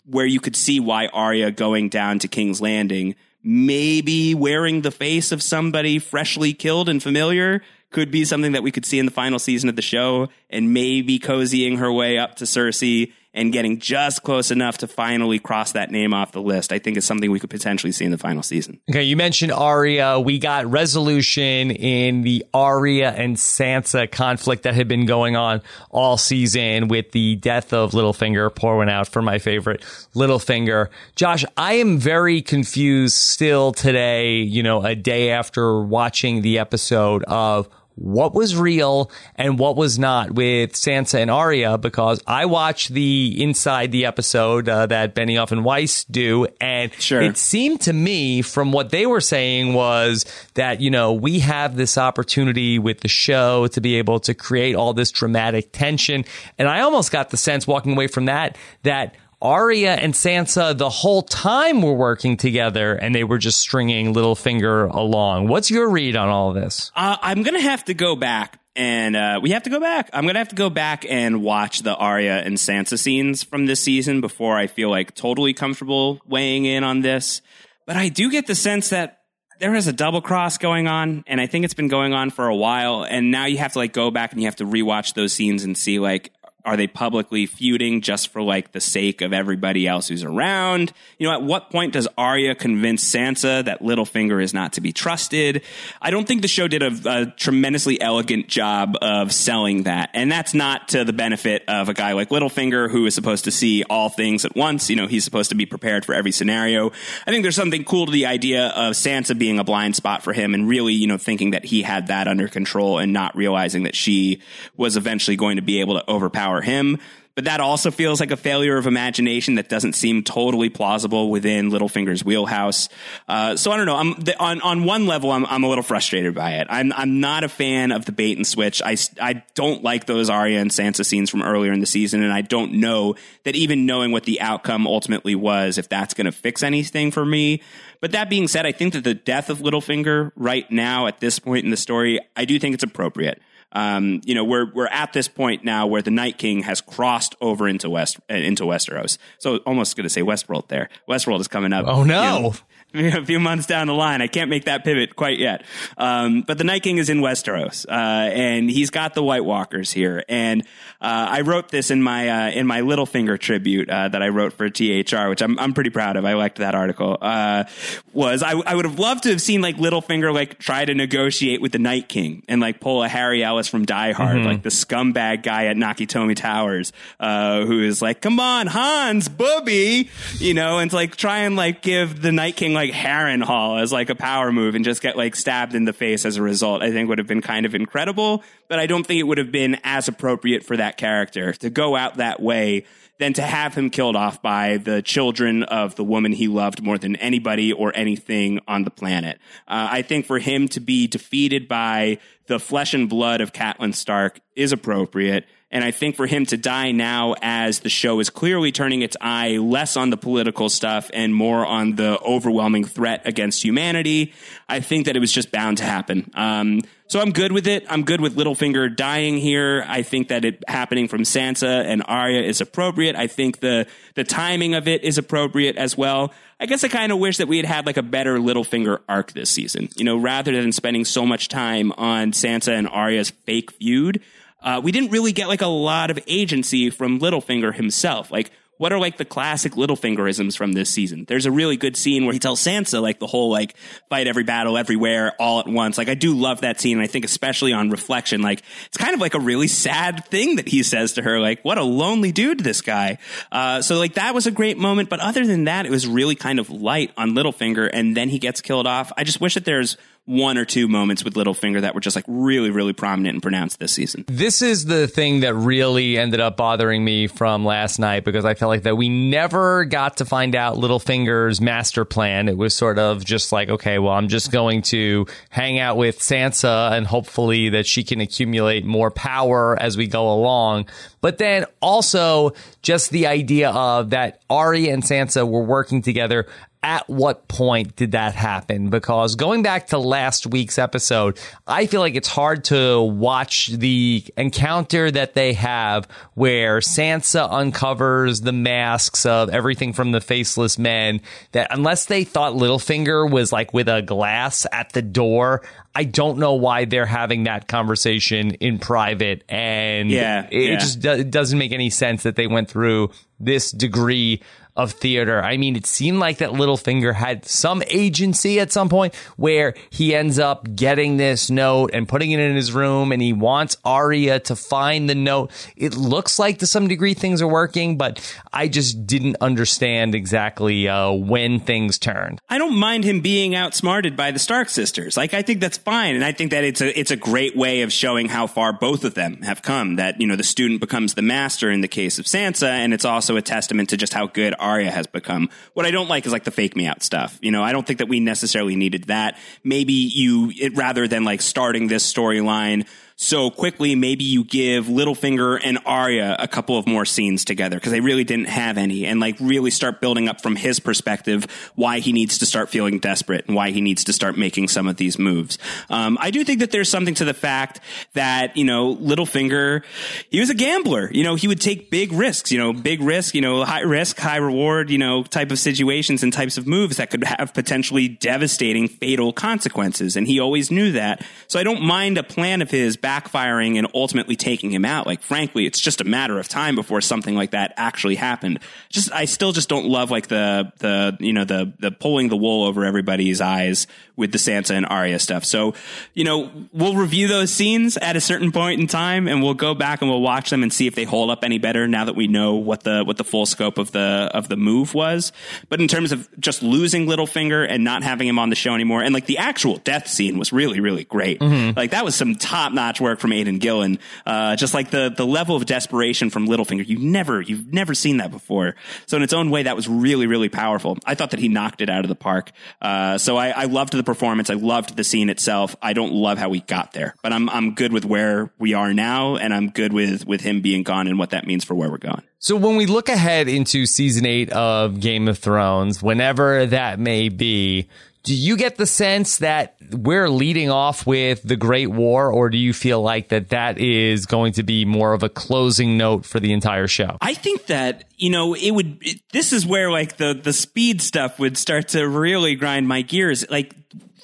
[0.05, 5.33] where you could see why Arya going down to King's Landing, maybe wearing the face
[5.33, 9.11] of somebody freshly killed and familiar, could be something that we could see in the
[9.11, 13.79] final season of the show, and maybe cozying her way up to Cersei and getting
[13.79, 17.31] just close enough to finally cross that name off the list, I think is something
[17.31, 18.81] we could potentially see in the final season.
[18.91, 20.19] Okay, you mentioned Arya.
[20.19, 26.17] We got resolution in the Arya and Sansa conflict that had been going on all
[26.17, 28.55] season with the death of Littlefinger.
[28.55, 29.83] Pour one out for my favorite
[30.15, 30.89] Littlefinger.
[31.15, 37.23] Josh, I am very confused still today, you know, a day after watching the episode
[37.25, 42.91] of what was real and what was not with Sansa and Arya because I watched
[42.91, 47.23] the inside the episode uh, that Benioff and Weiss do, and sure.
[47.23, 51.77] it seemed to me from what they were saying was that you know we have
[51.77, 56.25] this opportunity with the show to be able to create all this dramatic tension,
[56.59, 60.89] and I almost got the sense walking away from that that Arya and Sansa the
[60.89, 65.49] whole time were working together and they were just stringing Littlefinger along.
[65.49, 66.91] What's your read on all this?
[66.97, 70.11] Uh, I'm going to have to go back and uh, we have to go back.
[70.13, 73.81] I'm to have to go back and watch the Arya and Sansa scenes from this
[73.81, 77.41] season before I feel like totally comfortable weighing in on this.
[77.87, 79.21] But I do get the sense that
[79.59, 82.47] there is a double cross going on, and I think it's been going on for
[82.47, 83.05] a while.
[83.05, 85.65] And now you have to like go back and you have to rewatch those scenes
[85.65, 86.31] and see like,
[86.67, 90.93] are they publicly feuding just for like the sake of everybody else who's around?
[91.17, 94.93] You know, at what point does Arya convince Sansa that Littlefinger is not to be
[94.93, 95.63] trusted?
[96.03, 100.11] I don't think the show did a, a, tremendously elegant job of selling that.
[100.13, 103.53] And that's not to the benefit of a guy like Littlefinger who is supposed to
[103.53, 104.91] see all things at once.
[104.91, 106.91] You know, he's supposed to be prepared for every scenario.
[107.27, 110.33] I think there's something cool to the idea of Sansa being a blind spot for
[110.33, 113.85] him and really, you know, thinking that he had that under control and not realizing
[113.85, 114.41] that she
[114.77, 116.99] was eventually going to be able to overpower him.
[117.37, 121.71] But that also feels like a failure of imagination that doesn't seem totally plausible within
[121.71, 122.89] Littlefinger's wheelhouse.
[123.29, 123.97] Uh, so I don't know.
[123.97, 126.67] I'm the, on on one level, I'm I'm a little frustrated by it.
[126.71, 128.81] I'm I'm not a fan of the bait and switch.
[128.83, 132.33] I I don't like those Arya and Sansa scenes from earlier in the season, and
[132.33, 136.33] I don't know that even knowing what the outcome ultimately was, if that's going to
[136.33, 137.61] fix anything for me.
[138.01, 141.39] But that being said, I think that the death of Littlefinger right now at this
[141.39, 143.43] point in the story, I do think it's appropriate
[143.77, 147.35] um, you know, we're we're at this point now where the Night King has crossed
[147.43, 149.19] over into West uh, into Westeros.
[149.39, 150.89] So almost going to say Westworld there.
[151.07, 151.85] Westworld is coming up.
[151.87, 152.23] Oh no.
[152.23, 152.55] You know,
[153.17, 154.23] a few months down the line.
[154.23, 155.65] I can't make that pivot quite yet.
[155.97, 159.93] Um, but the Night King is in Westeros, uh, and he's got the White Walkers
[159.93, 160.25] here.
[160.29, 160.63] And
[161.01, 164.53] uh, I wrote this in my uh, in my Littlefinger tribute uh, that I wrote
[164.53, 166.25] for THR, which I'm I'm pretty proud of.
[166.25, 167.19] I liked that article.
[167.21, 167.65] Uh,
[168.13, 171.61] was I, I would have loved to have seen like Littlefinger like try to negotiate
[171.61, 174.47] with the Night King and like pull a Harry Ellis from Die Hard, mm-hmm.
[174.47, 180.11] like the scumbag guy at Nakatomi Towers, uh, who is like, "Come on, Hans, booby,"
[180.39, 183.93] you know, and to like try and like give the Night King like Harrenhal as
[183.93, 186.83] like a power move and just get like stabbed in the face as a result.
[186.83, 189.53] I think would have been kind of incredible, but I don't think it would have
[189.53, 192.85] been as appropriate for that character to go out that way
[193.19, 196.99] than to have him killed off by the children of the woman he loved more
[196.99, 199.39] than anybody or anything on the planet.
[199.67, 203.95] Uh, I think for him to be defeated by the flesh and blood of Catelyn
[203.95, 205.47] Stark is appropriate.
[205.71, 209.17] And I think for him to die now, as the show is clearly turning its
[209.21, 214.33] eye less on the political stuff and more on the overwhelming threat against humanity,
[214.69, 216.31] I think that it was just bound to happen.
[216.35, 217.85] Um, so I'm good with it.
[217.89, 219.85] I'm good with Littlefinger dying here.
[219.89, 223.15] I think that it happening from Sansa and Arya is appropriate.
[223.15, 226.33] I think the the timing of it is appropriate as well.
[226.59, 229.33] I guess I kind of wish that we had had like a better Littlefinger arc
[229.33, 229.89] this season.
[229.95, 234.21] You know, rather than spending so much time on Sansa and Arya's fake feud
[234.67, 238.33] uh, we didn't really get like a lot of agency from Littlefinger himself.
[238.33, 241.25] Like, what are like the classic Littlefingerisms from this season?
[241.27, 243.77] There's a really good scene where he tells Sansa like the whole like
[244.11, 245.97] fight every battle everywhere all at once.
[245.97, 246.99] Like I do love that scene.
[246.99, 250.57] and I think especially on reflection, like it's kind of like a really sad thing
[250.57, 251.41] that he says to her.
[251.41, 253.19] Like what a lonely dude this guy.
[253.51, 255.09] Uh, so like that was a great moment.
[255.09, 258.39] But other than that, it was really kind of light on Littlefinger, and then he
[258.41, 259.13] gets killed off.
[259.17, 262.25] I just wish that there's one or two moments with Littlefinger that were just like
[262.27, 264.25] really, really prominent and pronounced this season.
[264.27, 268.55] This is the thing that really ended up bothering me from last night because I
[268.55, 272.49] felt like that we never got to find out Littlefinger's master plan.
[272.49, 276.19] It was sort of just like, okay, well, I'm just going to hang out with
[276.19, 280.87] Sansa and hopefully that she can accumulate more power as we go along.
[281.21, 286.47] But then also just the idea of that Arya and Sansa were working together
[286.87, 288.91] at what point did that happen?
[288.91, 294.23] Because going back to last week's episode, I feel like it's hard to watch the
[294.37, 301.23] encounter that they have where Sansa uncovers the masks of everything from the faceless men
[301.51, 306.39] that unless they thought Littlefinger was like with a glass at the door, I don't
[306.39, 309.43] know why they're having that conversation in private.
[309.49, 310.77] And yeah, it, yeah.
[310.77, 314.41] just do- doesn't make any sense that they went through this degree
[314.77, 315.43] of theater.
[315.43, 320.15] I mean, it seemed like that Littlefinger had some agency at some point where he
[320.15, 324.41] ends up getting this note and putting it in his room and he wants Arya
[324.41, 325.51] to find the note.
[325.77, 328.21] It looks like to some degree things are working, but
[328.53, 332.41] I just didn't understand exactly uh, when things turned.
[332.49, 335.17] I don't mind him being outsmarted by the Stark sisters.
[335.17, 336.15] Like, I think that's fine.
[336.15, 339.05] And I think that it's a, it's a great way of showing how far both
[339.05, 339.97] of them have come.
[339.97, 342.69] That, you know, the student becomes the master in the case of Sansa.
[342.69, 345.49] And it's also a testament to just how good Arya has become.
[345.75, 347.39] What I don't like is like the fake me out stuff.
[347.41, 349.39] You know, I don't think that we necessarily needed that.
[349.65, 352.87] Maybe you, it, rather than like starting this storyline
[353.19, 357.91] so quickly, maybe you give Littlefinger and Arya a couple of more scenes together because
[357.91, 362.01] they really didn't have any and like really start building up from his perspective why
[362.01, 364.97] he needs to start feeling desperate and why he needs to start making some of
[364.97, 365.57] these moves.
[365.89, 367.81] Um, I do think that there's something to the fact
[368.13, 369.83] that, you know, Littlefinger,
[370.29, 371.11] he was a gambler.
[371.11, 374.19] You know, he would take big risks, you know, big risk, you know, high risk,
[374.19, 378.09] high reward, you know, type of situations and types of moves that could have potentially
[378.09, 380.17] devastating, fatal consequences.
[380.17, 381.25] And he always knew that.
[381.49, 385.07] So I don't mind a plan of his backfiring and ultimately taking him out.
[385.07, 388.59] Like, frankly, it's just a matter of time before something like that actually happened.
[388.89, 392.37] Just, I still just don't love like the, the, you know, the, the pulling the
[392.37, 395.45] wool over everybody's eyes with the Sansa and Arya stuff.
[395.45, 395.75] So,
[396.15, 399.75] you know, we'll review those scenes at a certain point in time and we'll go
[399.75, 402.17] back and we'll watch them and see if they hold up any better now that
[402.17, 405.31] we know what the, what the full scope of the, of the move was.
[405.69, 409.03] But in terms of just losing Littlefinger and not having him on the show anymore,
[409.03, 411.39] and like the actual death scene was really, really great.
[411.39, 411.79] Mm-hmm.
[411.79, 413.99] Like that was some top notch work from Aidan Gillen.
[414.25, 416.87] Uh, just like the, the level of desperation from Littlefinger.
[416.87, 418.75] You've never, you've never seen that before.
[419.07, 420.99] So in its own way, that was really, really powerful.
[421.05, 422.53] I thought that he knocked it out of the park.
[422.81, 424.51] Uh, so I, I loved the performance.
[424.51, 425.77] I loved the scene itself.
[425.83, 428.93] I don't love how we got there, but I'm I'm good with where we are
[428.93, 431.91] now, and I'm good with with him being gone and what that means for where
[431.91, 432.23] we're going.
[432.39, 437.29] So when we look ahead into season eight of Game of Thrones, whenever that may
[437.29, 437.89] be,
[438.27, 442.59] do you get the sense that we're leading off with the Great War, or do
[442.59, 446.41] you feel like that that is going to be more of a closing note for
[446.41, 447.19] the entire show?
[447.21, 448.99] I think that you know it would.
[449.01, 453.03] It, this is where like the the speed stuff would start to really grind my
[453.03, 453.49] gears.
[453.49, 453.77] Like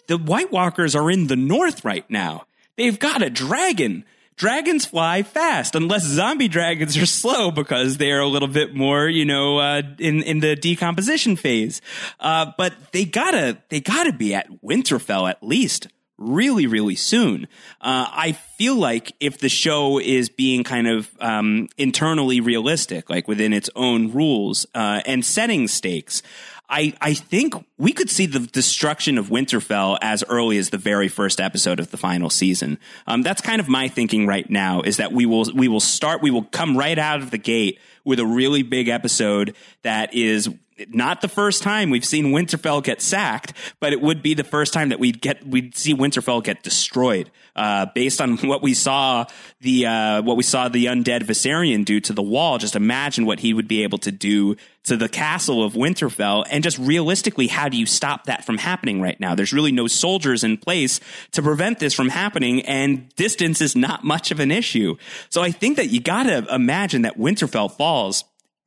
[0.08, 2.46] the White Walkers are in the north right now.
[2.76, 4.04] They've got a dragon.
[4.36, 9.08] Dragons fly fast, unless zombie dragons are slow because they are a little bit more,
[9.08, 11.80] you know, uh, in in the decomposition phase.
[12.18, 15.88] Uh, but they gotta they gotta be at Winterfell at least
[16.22, 17.44] really, really soon.
[17.80, 23.26] Uh, I feel like if the show is being kind of um, internally realistic, like
[23.26, 26.22] within its own rules uh, and setting stakes,
[26.72, 31.08] I, I think we could see the destruction of Winterfell as early as the very
[31.08, 32.78] first episode of the final season.
[33.06, 36.22] Um, that's kind of my thinking right now is that we will we will start
[36.22, 40.48] we will come right out of the gate with a really big episode that is
[40.88, 44.72] not the first time we've seen Winterfell get sacked, but it would be the first
[44.72, 47.30] time that we'd get we'd see Winterfell get destroyed.
[47.54, 49.26] Uh, based on what we saw
[49.61, 53.40] the uh, what we saw the undead Viserion do to the wall, just imagine what
[53.40, 57.68] he would be able to do to the castle of Winterfell, and just realistically, how
[57.68, 59.35] do you stop that from happening right now?
[59.35, 60.98] There's really no soldiers in place
[61.33, 64.96] to prevent this from happening, and distance is not much of an issue.
[65.29, 68.25] So I think that you got to imagine that Winterfell falls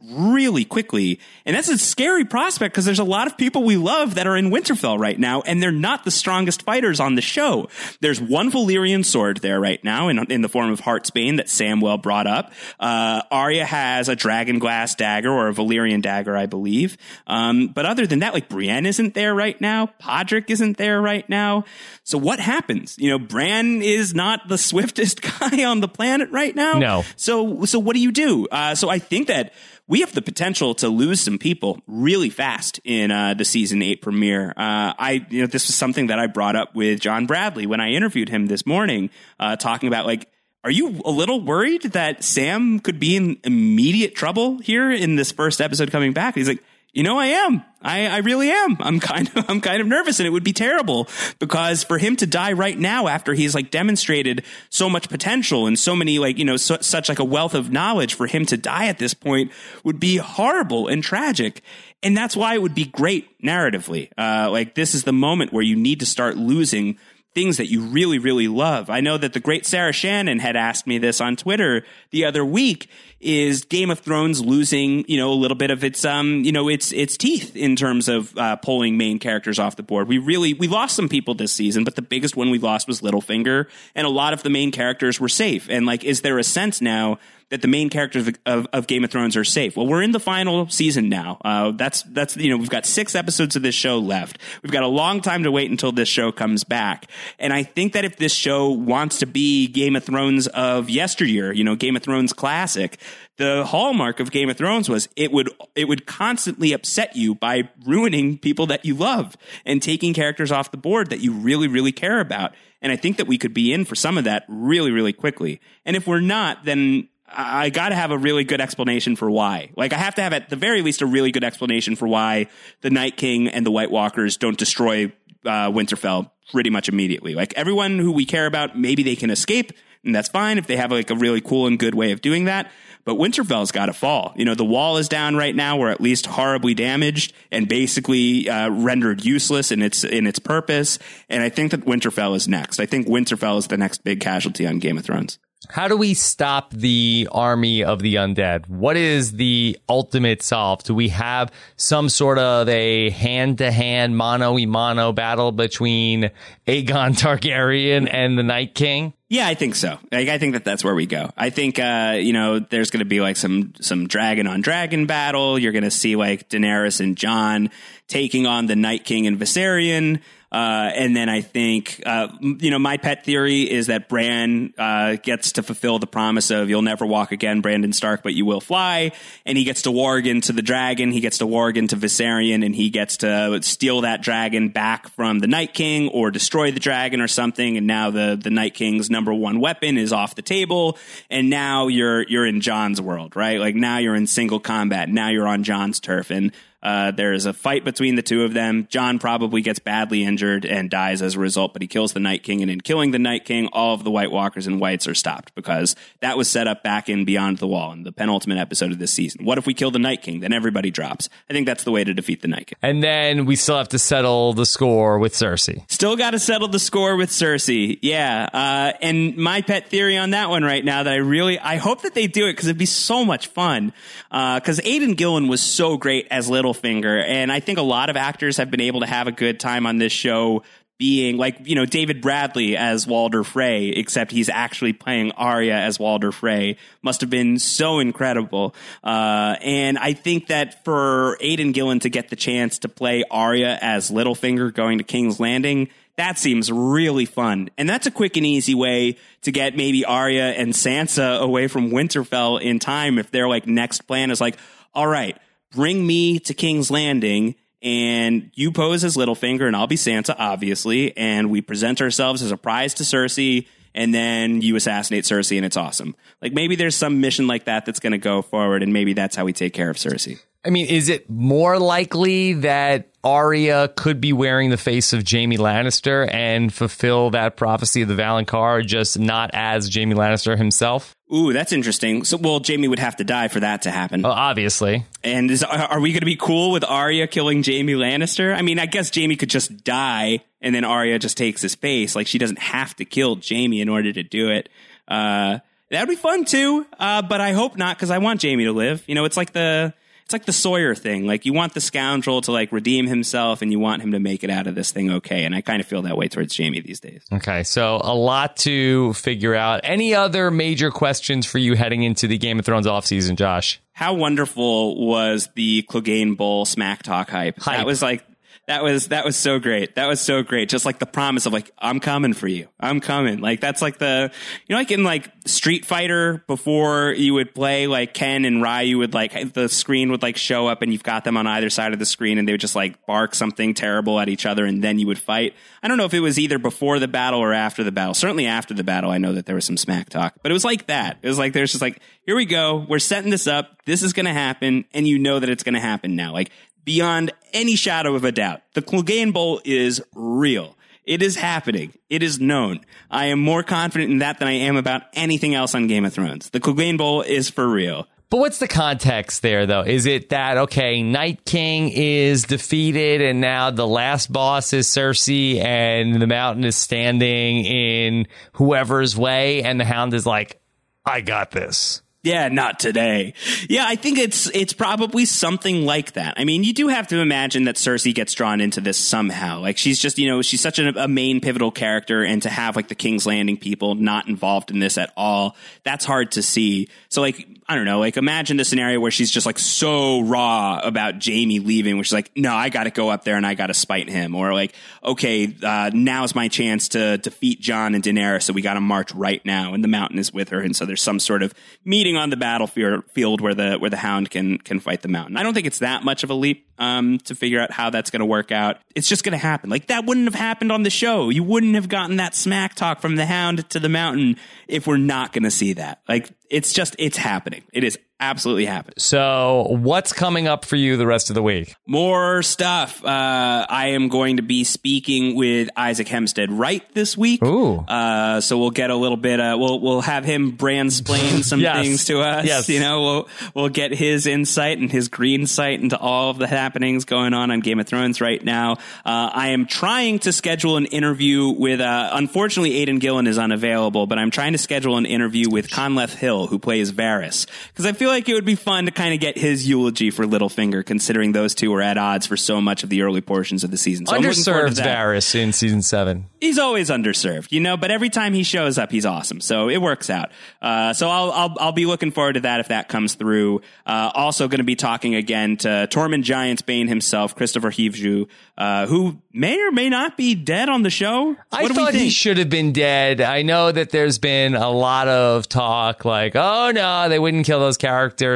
[0.10, 1.20] really quickly.
[1.46, 4.38] And that's a scary prospect because there's a lot of people we love that are
[4.38, 7.70] in Winterfell right now, and they're not the strongest fighters on the show.
[8.02, 12.02] There's one Valyrian sword there right now in, in the form of Heartsbane that Samwell
[12.02, 12.52] brought up.
[12.80, 16.98] Uh, Arya has a dragon glass dagger or a Valyrian dagger, I believe.
[17.28, 19.88] Um, but other than that, like Brienne isn't there right now.
[20.02, 21.66] Podrick isn't there right now.
[22.04, 22.98] So what happens?
[23.00, 26.74] You know, Bran is not the swiftest guy on the planet right now.
[26.74, 27.04] No.
[27.16, 28.48] So, so what do you do?
[28.52, 29.54] Uh, so I think that
[29.88, 34.02] we have the potential to lose some people really fast in uh, the season eight
[34.02, 34.50] premiere.
[34.50, 37.80] Uh, I, you know, this was something that I brought up with John Bradley when
[37.80, 40.28] I interviewed him this morning, uh, talking about like,
[40.64, 45.32] are you a little worried that Sam could be in immediate trouble here in this
[45.32, 46.34] first episode coming back?
[46.34, 46.64] He's like,
[46.96, 47.62] you know, I am.
[47.82, 48.78] I, I really am.
[48.80, 52.16] I'm kind of, I'm kind of nervous and it would be terrible because for him
[52.16, 56.40] to die right now after he's like demonstrated so much potential and so many like,
[56.40, 59.52] you know, such like a wealth of knowledge for him to die at this point
[59.84, 61.62] would be horrible and tragic.
[62.02, 64.10] And that's why it would be great narratively.
[64.18, 66.98] Uh, like this is the moment where you need to start losing
[67.36, 68.90] things that you really, really love.
[68.90, 72.46] I know that the great Sarah Shannon had asked me this on Twitter the other
[72.46, 76.52] week is Game of Thrones losing, you know, a little bit of its, um, you
[76.52, 80.08] know, its its teeth in terms of uh, pulling main characters off the board.
[80.08, 83.02] We really we lost some people this season, but the biggest one we lost was
[83.02, 85.70] Littlefinger, and a lot of the main characters were safe.
[85.70, 87.20] And like, is there a sense now
[87.50, 89.78] that the main characters of, of, of, Game of Thrones are safe.
[89.78, 91.38] Well, we're in the final season now.
[91.46, 94.40] Uh, that's that's you know we've got six episodes of this show left.
[94.64, 97.10] We've got a long time to wait until this show comes back.
[97.38, 101.54] And I think that if this show wants to be Game of Thrones of yesteryear,
[101.54, 103.00] you know, Game of Thrones classic,
[103.38, 107.70] the hallmark of Game of Thrones was it would it would constantly upset you by
[107.86, 111.92] ruining people that you love and taking characters off the board that you really really
[111.92, 112.56] care about.
[112.82, 115.60] And I think that we could be in for some of that really really quickly.
[115.86, 119.72] And if we're not, then I got to have a really good explanation for why.
[119.76, 122.48] Like, I have to have at the very least a really good explanation for why
[122.82, 125.12] the Night King and the White Walkers don't destroy
[125.46, 127.34] uh, Winterfell pretty much immediately.
[127.34, 129.72] Like, everyone who we care about, maybe they can escape,
[130.04, 132.46] and that's fine if they have like a really cool and good way of doing
[132.46, 132.72] that.
[133.06, 134.34] But Winterfell's got to fall.
[134.36, 135.78] You know, the wall is down right now.
[135.78, 140.98] We're at least horribly damaged and basically uh, rendered useless in its in its purpose.
[141.30, 142.80] And I think that Winterfell is next.
[142.80, 145.38] I think Winterfell is the next big casualty on Game of Thrones.
[145.70, 148.68] How do we stop the army of the undead?
[148.68, 150.84] What is the ultimate solve?
[150.84, 156.32] Do we have some sort of a hand to hand, mano y mano battle between
[156.68, 159.14] Aegon Targaryen and the Night King?
[159.28, 159.98] Yeah, I think so.
[160.12, 161.32] Like, I think that that's where we go.
[161.36, 165.08] I think, uh, you know, there's going to be like some, some dragon on dragon
[165.08, 165.58] battle.
[165.58, 167.72] You're going to see like Daenerys and Jon
[168.08, 170.22] taking on the Night King and Viserion.
[170.52, 175.18] Uh, and then I think, uh, you know, my pet theory is that Bran uh,
[175.22, 178.62] gets to fulfill the promise of "You'll never walk again, Brandon Stark, but you will
[178.62, 179.12] fly,"
[179.46, 181.12] and he gets to warg into the dragon.
[181.12, 185.40] He gets to warg into Viserion, and he gets to steal that dragon back from
[185.40, 187.76] the Night King or destroy the dragon or something.
[187.76, 190.98] And now the the Night King's number one weapon is off the table,
[191.30, 193.60] and now you're you're in Jon's world, right?
[193.60, 195.10] Like now you're in single combat.
[195.10, 196.54] Now you're on Jon's turf, and
[196.86, 198.86] uh, there is a fight between the two of them.
[198.92, 202.44] Jon probably gets badly injured and dies as a result, but he kills the Night
[202.44, 202.62] King.
[202.62, 205.56] And in killing the Night King, all of the White Walkers and Whites are stopped
[205.56, 209.00] because that was set up back in Beyond the Wall in the penultimate episode of
[209.00, 209.44] this season.
[209.44, 210.42] What if we kill the Night King?
[210.42, 211.28] Then everybody drops.
[211.50, 212.78] I think that's the way to defeat the Night King.
[212.84, 215.90] And then we still have to settle the score with Cersei.
[215.90, 217.98] Still got to settle the score with Cersei.
[218.04, 218.48] Yeah.
[218.54, 222.04] Uh, and my pet theory on that one right now that I really, I hope
[222.04, 223.92] that they do it because it'd be so much fun.
[224.30, 226.48] Because uh, Aidan Gillen was so great as
[226.82, 229.60] Littlefinger, and I think a lot of actors have been able to have a good
[229.60, 230.64] time on this show
[230.98, 236.00] being like you know David Bradley as Walder Frey, except he's actually playing Arya as
[236.00, 238.74] Walder Frey, must have been so incredible.
[239.04, 243.78] Uh, and I think that for Aidan Gillen to get the chance to play Arya
[243.82, 247.70] as Littlefinger going to King's Landing, that seems really fun.
[247.78, 251.92] And that's a quick and easy way to get maybe Arya and Sansa away from
[251.92, 254.58] Winterfell in time if their like next plan is like,
[254.94, 255.38] all right,
[255.76, 261.16] bring me to King's Landing and you pose as Littlefinger and I'll be Sansa, obviously,
[261.16, 265.66] and we present ourselves as a prize to Cersei, and then you assassinate Cersei, and
[265.66, 266.16] it's awesome.
[266.42, 269.36] Like maybe there's some mission like that that's going to go forward, and maybe that's
[269.36, 270.40] how we take care of Cersei.
[270.66, 275.58] I mean, is it more likely that Arya could be wearing the face of Jaime
[275.58, 281.16] Lannister and fulfill that prophecy of the Valonqar, just not as Jaime Lannister himself?
[281.34, 282.24] Ooh, that's interesting.
[282.24, 284.22] So, well, Jaime would have to die for that to happen.
[284.22, 285.06] Well, obviously.
[285.24, 288.56] And is, are we going to be cool with Arya killing Jaime Lannister?
[288.56, 292.16] I mean, I guess Jaime could just die and then Arya just takes his face.
[292.16, 294.70] Like she doesn't have to kill Jaime in order to do it.
[295.08, 295.60] Uh,
[295.92, 296.86] that'd be fun too.
[297.00, 299.04] Uh, but I hope not because I want Jaime to live.
[299.08, 299.94] You know, it's like the
[300.26, 301.28] it's like the Sawyer thing.
[301.28, 304.44] Like you want the scoundrel to like redeem himself and you want him to make
[304.44, 305.46] it out of this thing okay.
[305.46, 307.24] And I kind of feel that way towards Jaime these days.
[307.32, 307.62] Okay.
[307.62, 309.82] So a lot to figure out.
[309.84, 313.80] Any other major questions for you heading into the Game of Thrones off season, Josh?
[313.94, 317.60] How wonderful was the Clegane Bowl smack talk hype?
[317.60, 317.78] hype.
[317.78, 318.26] That was like
[318.68, 319.96] that was that was so great.
[319.96, 320.70] That was so great.
[320.70, 322.68] Just like the promise of like I'm coming for you.
[322.80, 323.40] I'm coming.
[323.40, 324.32] Like that's like the
[324.68, 328.98] you know like in like Street Fighter before you would play like Ken and Ryu
[328.98, 331.94] would like the screen would like show up and you've got them on either side
[331.94, 334.84] of the screen and they would just like bark something terrible at each other and
[334.84, 335.54] then you would fight.
[335.84, 338.16] I don't know if it was either before the battle or after the battle.
[338.16, 340.66] Certainly after the battle, I know that there was some smack talk, but it was
[340.66, 341.20] like that.
[341.22, 342.84] It was like there's just like here we go.
[342.90, 343.86] We're setting this up.
[343.86, 346.34] This is going to happen and you know that it's going to happen now.
[346.34, 346.50] Like
[346.86, 348.62] beyond any shadow of a doubt.
[348.74, 350.78] The Clegane Bowl is real.
[351.04, 351.94] It is happening.
[352.10, 352.80] It is known.
[353.12, 356.14] I am more confident in that than I am about anything else on Game of
[356.14, 356.50] Thrones.
[356.50, 358.08] The Clegane Bowl is for real.
[358.32, 359.82] But what's the context there, though?
[359.82, 365.64] Is it that, okay, Night King is defeated and now the last boss is Cersei
[365.64, 370.60] and the mountain is standing in whoever's way and the hound is like,
[371.06, 372.02] I got this?
[372.26, 373.36] Yeah, not today.
[373.70, 376.34] Yeah, I think it's it's probably something like that.
[376.38, 379.60] I mean, you do have to imagine that Cersei gets drawn into this somehow.
[379.60, 382.76] Like she's just, you know, she's such a, a, main pivotal character and to have
[382.76, 386.90] like the King's Landing people not involved in this at all, that's hard to see.
[387.10, 390.80] So like I don't know, like imagine the scenario where she's just like so raw
[390.84, 393.56] about Jaime leaving, which is like, no, I got to go up there and I
[393.56, 398.04] got to spite him, or like, okay, uh, now's my chance to defeat Jon and
[398.04, 400.76] Daenerys, so we got to march right now, and the mountain is with her, and
[400.76, 404.60] so there's some sort of meeting on the battlefield where the where the Hound can
[404.60, 405.36] can fight the mountain.
[405.36, 408.12] I don't think it's that much of a leap um, to figure out how that's
[408.12, 408.78] going to work out.
[408.96, 409.70] It's just going to happen.
[409.70, 411.30] Like that wouldn't have happened on the show.
[411.30, 414.38] You wouldn't have gotten that smack talk from the Hound to the mountain
[414.68, 416.02] if we're not going to see that.
[416.08, 417.64] Like it's just it's happening.
[417.74, 418.96] It is absolutely happening.
[418.98, 421.76] So, what's coming up for you the rest of the week?
[421.88, 423.04] More stuff.
[423.04, 427.44] Uh, I am going to be speaking with Isaac Hempstead Wright this week.
[427.44, 427.78] Ooh.
[427.78, 429.40] Uh, so we'll get a little bit.
[429.40, 431.82] Uh, we'll we'll have him brandsplain some yes.
[431.82, 432.46] things to us.
[432.46, 432.70] Yes.
[432.70, 436.48] You know, we'll we'll get his insight and his green sight into all of the
[436.48, 438.74] happenings going on on Game of Thrones right now.
[439.06, 441.82] Uh, I am trying to schedule an interview with.
[441.82, 446.16] Uh, unfortunately, Aidan Gillen is unavailable, but I'm trying to schedule an interview with Conleth
[446.16, 449.20] Hill, who plays Varys, because I feel like it would be fun to kind of
[449.20, 452.90] get his eulogy for Littlefinger, considering those two were at odds for so much of
[452.90, 454.06] the early portions of the season.
[454.06, 456.28] So underserved Varys in season seven.
[456.40, 459.42] He's always underserved, you know, but every time he shows up, he's awesome.
[459.42, 460.32] So it works out.
[460.62, 463.62] Uh, so I'll, I'll, I'll be looking forward to that if that comes through.
[463.86, 468.28] Uh, also going to be talking again to Tormund Giantsbane himself, Kristofer Hivju,
[468.58, 471.36] uh, who may or may not be dead on the show.
[471.50, 473.22] What I thought he should have been dead.
[473.22, 477.60] I know that there's been a lot of talk like, oh no, they wouldn't kill
[477.60, 477.95] those characters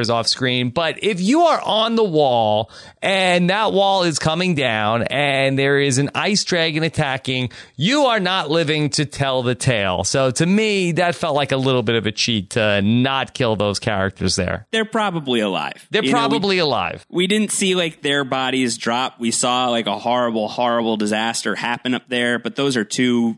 [0.10, 0.70] off screen.
[0.70, 5.80] But if you are on the wall and that wall is coming down and there
[5.80, 10.04] is an ice dragon attacking, you are not living to tell the tale.
[10.04, 13.56] So to me, that felt like a little bit of a cheat to not kill
[13.56, 14.68] those characters there.
[14.72, 15.88] They're probably alive.
[15.92, 17.06] They're you probably know, we, alive.
[17.10, 19.20] We didn't see like their bodies drop.
[19.20, 23.38] We saw like a horrible, horrible disaster happen up there, but those are two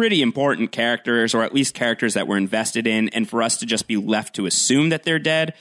[0.00, 3.10] pretty important characters, or at least characters that we're invested in.
[3.10, 5.52] And for us to just be left to assume that they're dead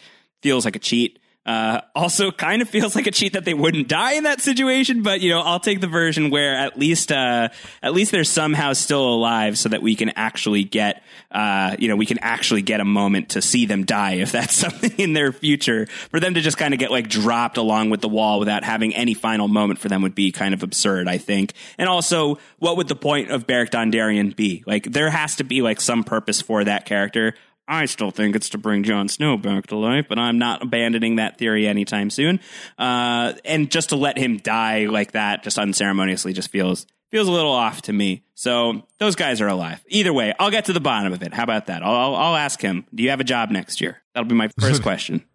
[0.42, 1.19] feels like a cheat.
[1.50, 5.02] Uh, also, kind of feels like a cheat that they wouldn't die in that situation,
[5.02, 7.50] but you know, I'll take the version where at least uh,
[7.82, 11.96] at least they're somehow still alive, so that we can actually get uh, you know
[11.96, 15.32] we can actually get a moment to see them die if that's something in their
[15.32, 15.88] future.
[16.12, 18.94] For them to just kind of get like dropped along with the wall without having
[18.94, 21.54] any final moment for them would be kind of absurd, I think.
[21.80, 24.64] And also, what would the point of Beric Dondarrion be?
[24.68, 27.34] Like, there has to be like some purpose for that character.
[27.70, 31.18] I still think it's to bring Jon Snow back to life, but I'm not abandoning
[31.18, 32.40] that theory anytime soon.
[32.80, 37.32] Uh, and just to let him die like that, just unceremoniously, just feels feels a
[37.32, 38.24] little off to me.
[38.36, 39.84] So those guys are alive.
[39.88, 41.34] Either way, I'll get to the bottom of it.
[41.34, 41.84] How about that?
[41.84, 42.86] I'll, I'll ask him.
[42.94, 44.02] Do you have a job next year?
[44.14, 45.26] That'll be my first question.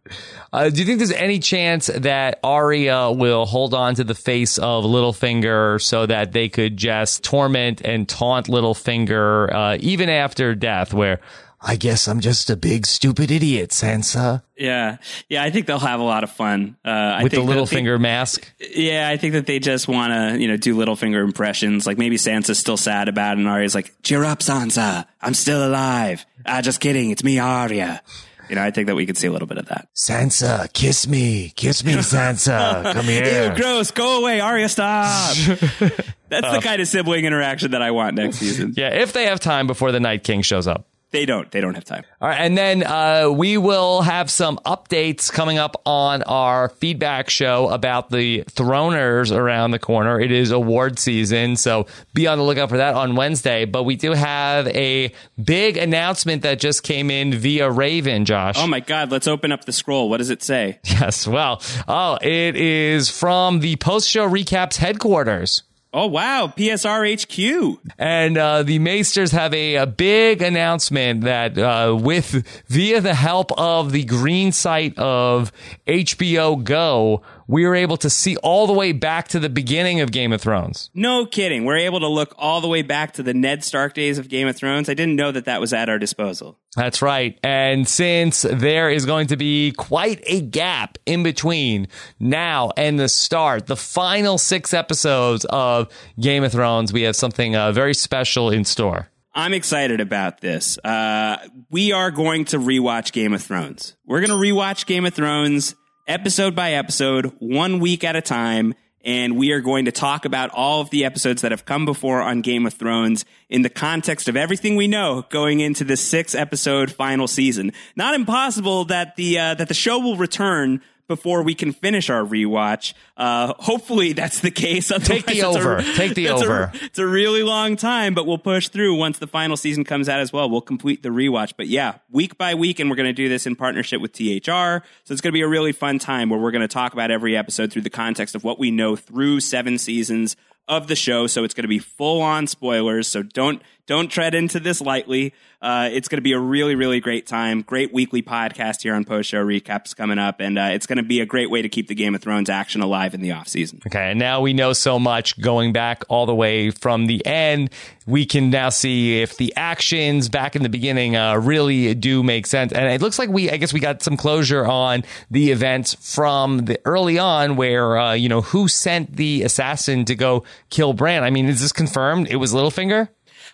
[0.52, 4.56] Uh, do you think there's any chance that Arya will hold on to the face
[4.58, 10.94] of Littlefinger so that they could just torment and taunt Littlefinger uh, even after death?
[10.94, 11.20] Where
[11.66, 14.42] I guess I'm just a big stupid idiot, Sansa.
[14.56, 14.98] Yeah,
[15.30, 15.42] yeah.
[15.42, 18.52] I think they'll have a lot of fun uh, with the Littlefinger mask.
[18.60, 21.86] Yeah, I think that they just want to, you know, do Littlefinger impressions.
[21.86, 25.06] Like maybe Sansa's still sad about it, and Arya's like, "Cheer up, Sansa!
[25.22, 27.10] I'm still alive." Ah, just kidding.
[27.10, 28.02] It's me, Arya.
[28.50, 29.88] You know, I think that we could see a little bit of that.
[29.94, 32.92] Sansa, kiss me, kiss me, Sansa.
[32.92, 33.50] Come here.
[33.52, 33.90] Ew, gross.
[33.90, 34.68] Go away, Arya.
[34.68, 35.34] Stop.
[36.28, 38.74] That's the kind of sibling interaction that I want next season.
[38.76, 40.86] Yeah, if they have time before the Night King shows up.
[41.14, 41.48] They don't.
[41.48, 42.02] They don't have time.
[42.20, 47.30] All right, and then uh, we will have some updates coming up on our feedback
[47.30, 50.20] show about the Throners around the corner.
[50.20, 53.64] It is award season, so be on the lookout for that on Wednesday.
[53.64, 58.56] But we do have a big announcement that just came in via Raven, Josh.
[58.58, 59.12] Oh my God!
[59.12, 60.10] Let's open up the scroll.
[60.10, 60.80] What does it say?
[60.94, 61.28] Yes.
[61.28, 65.62] Well, oh, it is from the post show recaps headquarters.
[65.96, 67.78] Oh wow, PSR HQ.
[68.00, 73.52] And uh, the Maesters have a, a big announcement that uh, with via the help
[73.56, 75.52] of the green sight of
[75.86, 80.12] HBO Go, we were able to see all the way back to the beginning of
[80.12, 80.90] Game of Thrones.
[80.94, 81.64] No kidding.
[81.64, 84.48] We're able to look all the way back to the Ned Stark days of Game
[84.48, 84.88] of Thrones.
[84.88, 86.58] I didn't know that that was at our disposal.
[86.76, 87.38] That's right.
[87.42, 91.88] And since there is going to be quite a gap in between
[92.18, 95.88] now and the start, the final six episodes of
[96.18, 99.08] Game of Thrones, we have something uh, very special in store.
[99.36, 100.78] I'm excited about this.
[100.78, 101.38] Uh,
[101.68, 103.96] we are going to rewatch Game of Thrones.
[104.06, 105.74] We're going to rewatch Game of Thrones
[106.06, 108.74] episode by episode, one week at a time.
[109.06, 112.22] And we are going to talk about all of the episodes that have come before
[112.22, 116.34] on Game of Thrones in the context of everything we know going into the six
[116.34, 117.72] episode final season.
[117.96, 122.22] Not impossible that the, uh, that the show will return before we can finish our
[122.22, 122.94] rewatch.
[123.16, 124.88] Uh, hopefully that's the case.
[125.02, 125.76] Take the over.
[125.76, 126.62] A, Take the over.
[126.64, 130.08] A, it's a really long time, but we'll push through once the final season comes
[130.08, 130.48] out as well.
[130.48, 131.54] We'll complete the rewatch.
[131.56, 134.84] But yeah, week by week, and we're going to do this in partnership with THR.
[135.04, 137.10] So it's going to be a really fun time where we're going to talk about
[137.10, 140.36] every episode through the context of what we know through seven seasons
[140.68, 141.26] of the show.
[141.26, 143.08] So it's going to be full on spoilers.
[143.08, 145.34] So don't don't tread into this lightly.
[145.64, 147.62] Uh, it's going to be a really, really great time.
[147.62, 150.38] Great weekly podcast here on Post Show Recaps coming up.
[150.40, 152.50] And uh, it's going to be a great way to keep the Game of Thrones
[152.50, 153.80] action alive in the off season.
[153.86, 154.10] Okay.
[154.10, 157.70] And now we know so much going back all the way from the end.
[158.06, 162.46] We can now see if the actions back in the beginning uh, really do make
[162.46, 162.70] sense.
[162.70, 166.58] And it looks like we, I guess we got some closure on the events from
[166.66, 171.24] the early on where, uh, you know, who sent the assassin to go kill Bran.
[171.24, 172.28] I mean, is this confirmed?
[172.28, 173.08] It was Littlefinger?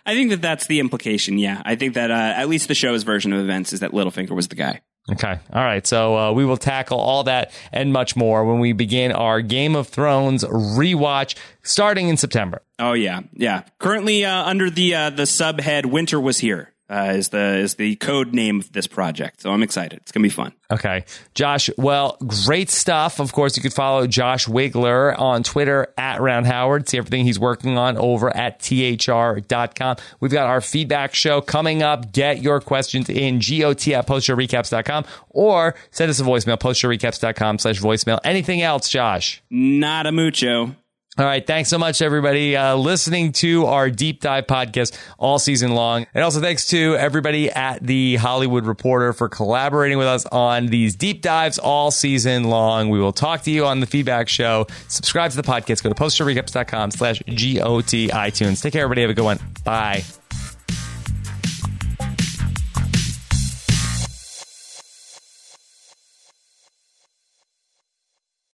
[0.07, 1.39] I think that that's the implication.
[1.39, 4.31] Yeah, I think that uh, at least the show's version of events is that Littlefinger
[4.31, 4.81] was the guy.
[5.11, 5.39] Okay.
[5.53, 5.85] All right.
[5.87, 9.75] So uh, we will tackle all that and much more when we begin our Game
[9.75, 12.63] of Thrones rewatch starting in September.
[12.79, 13.63] Oh yeah, yeah.
[13.79, 17.95] Currently uh, under the uh, the subhead "Winter was here." Uh, is the is the
[17.97, 19.43] code name of this project.
[19.43, 20.01] So I'm excited.
[20.01, 20.53] It's gonna be fun.
[20.73, 21.71] Okay, Josh.
[21.77, 23.21] Well, great stuff.
[23.21, 26.89] Of course, you can follow Josh Wigler on Twitter at Round Howard.
[26.89, 29.97] See everything he's working on over at thr.com.
[30.21, 32.13] We've got our feedback show coming up.
[32.13, 38.19] Get your questions in got at postshowrecaps.com or send us a voicemail postshowrecaps.com slash voicemail.
[38.25, 39.43] Anything else, Josh?
[39.51, 40.75] Not a mucho.
[41.21, 41.47] All right.
[41.47, 46.07] Thanks so much, everybody, uh, listening to our deep dive podcast all season long.
[46.15, 50.97] And also thanks to everybody at the Hollywood Reporter for collaborating with us on these
[50.97, 52.89] deep dives all season long.
[52.89, 54.67] We will talk to you on the feedback show.
[54.89, 55.83] Subscribe to the podcast.
[55.83, 58.63] Go to postshowrecaps.com slash GOT iTunes.
[58.63, 59.03] Take care, everybody.
[59.03, 59.41] Have a good one.
[59.63, 60.03] Bye.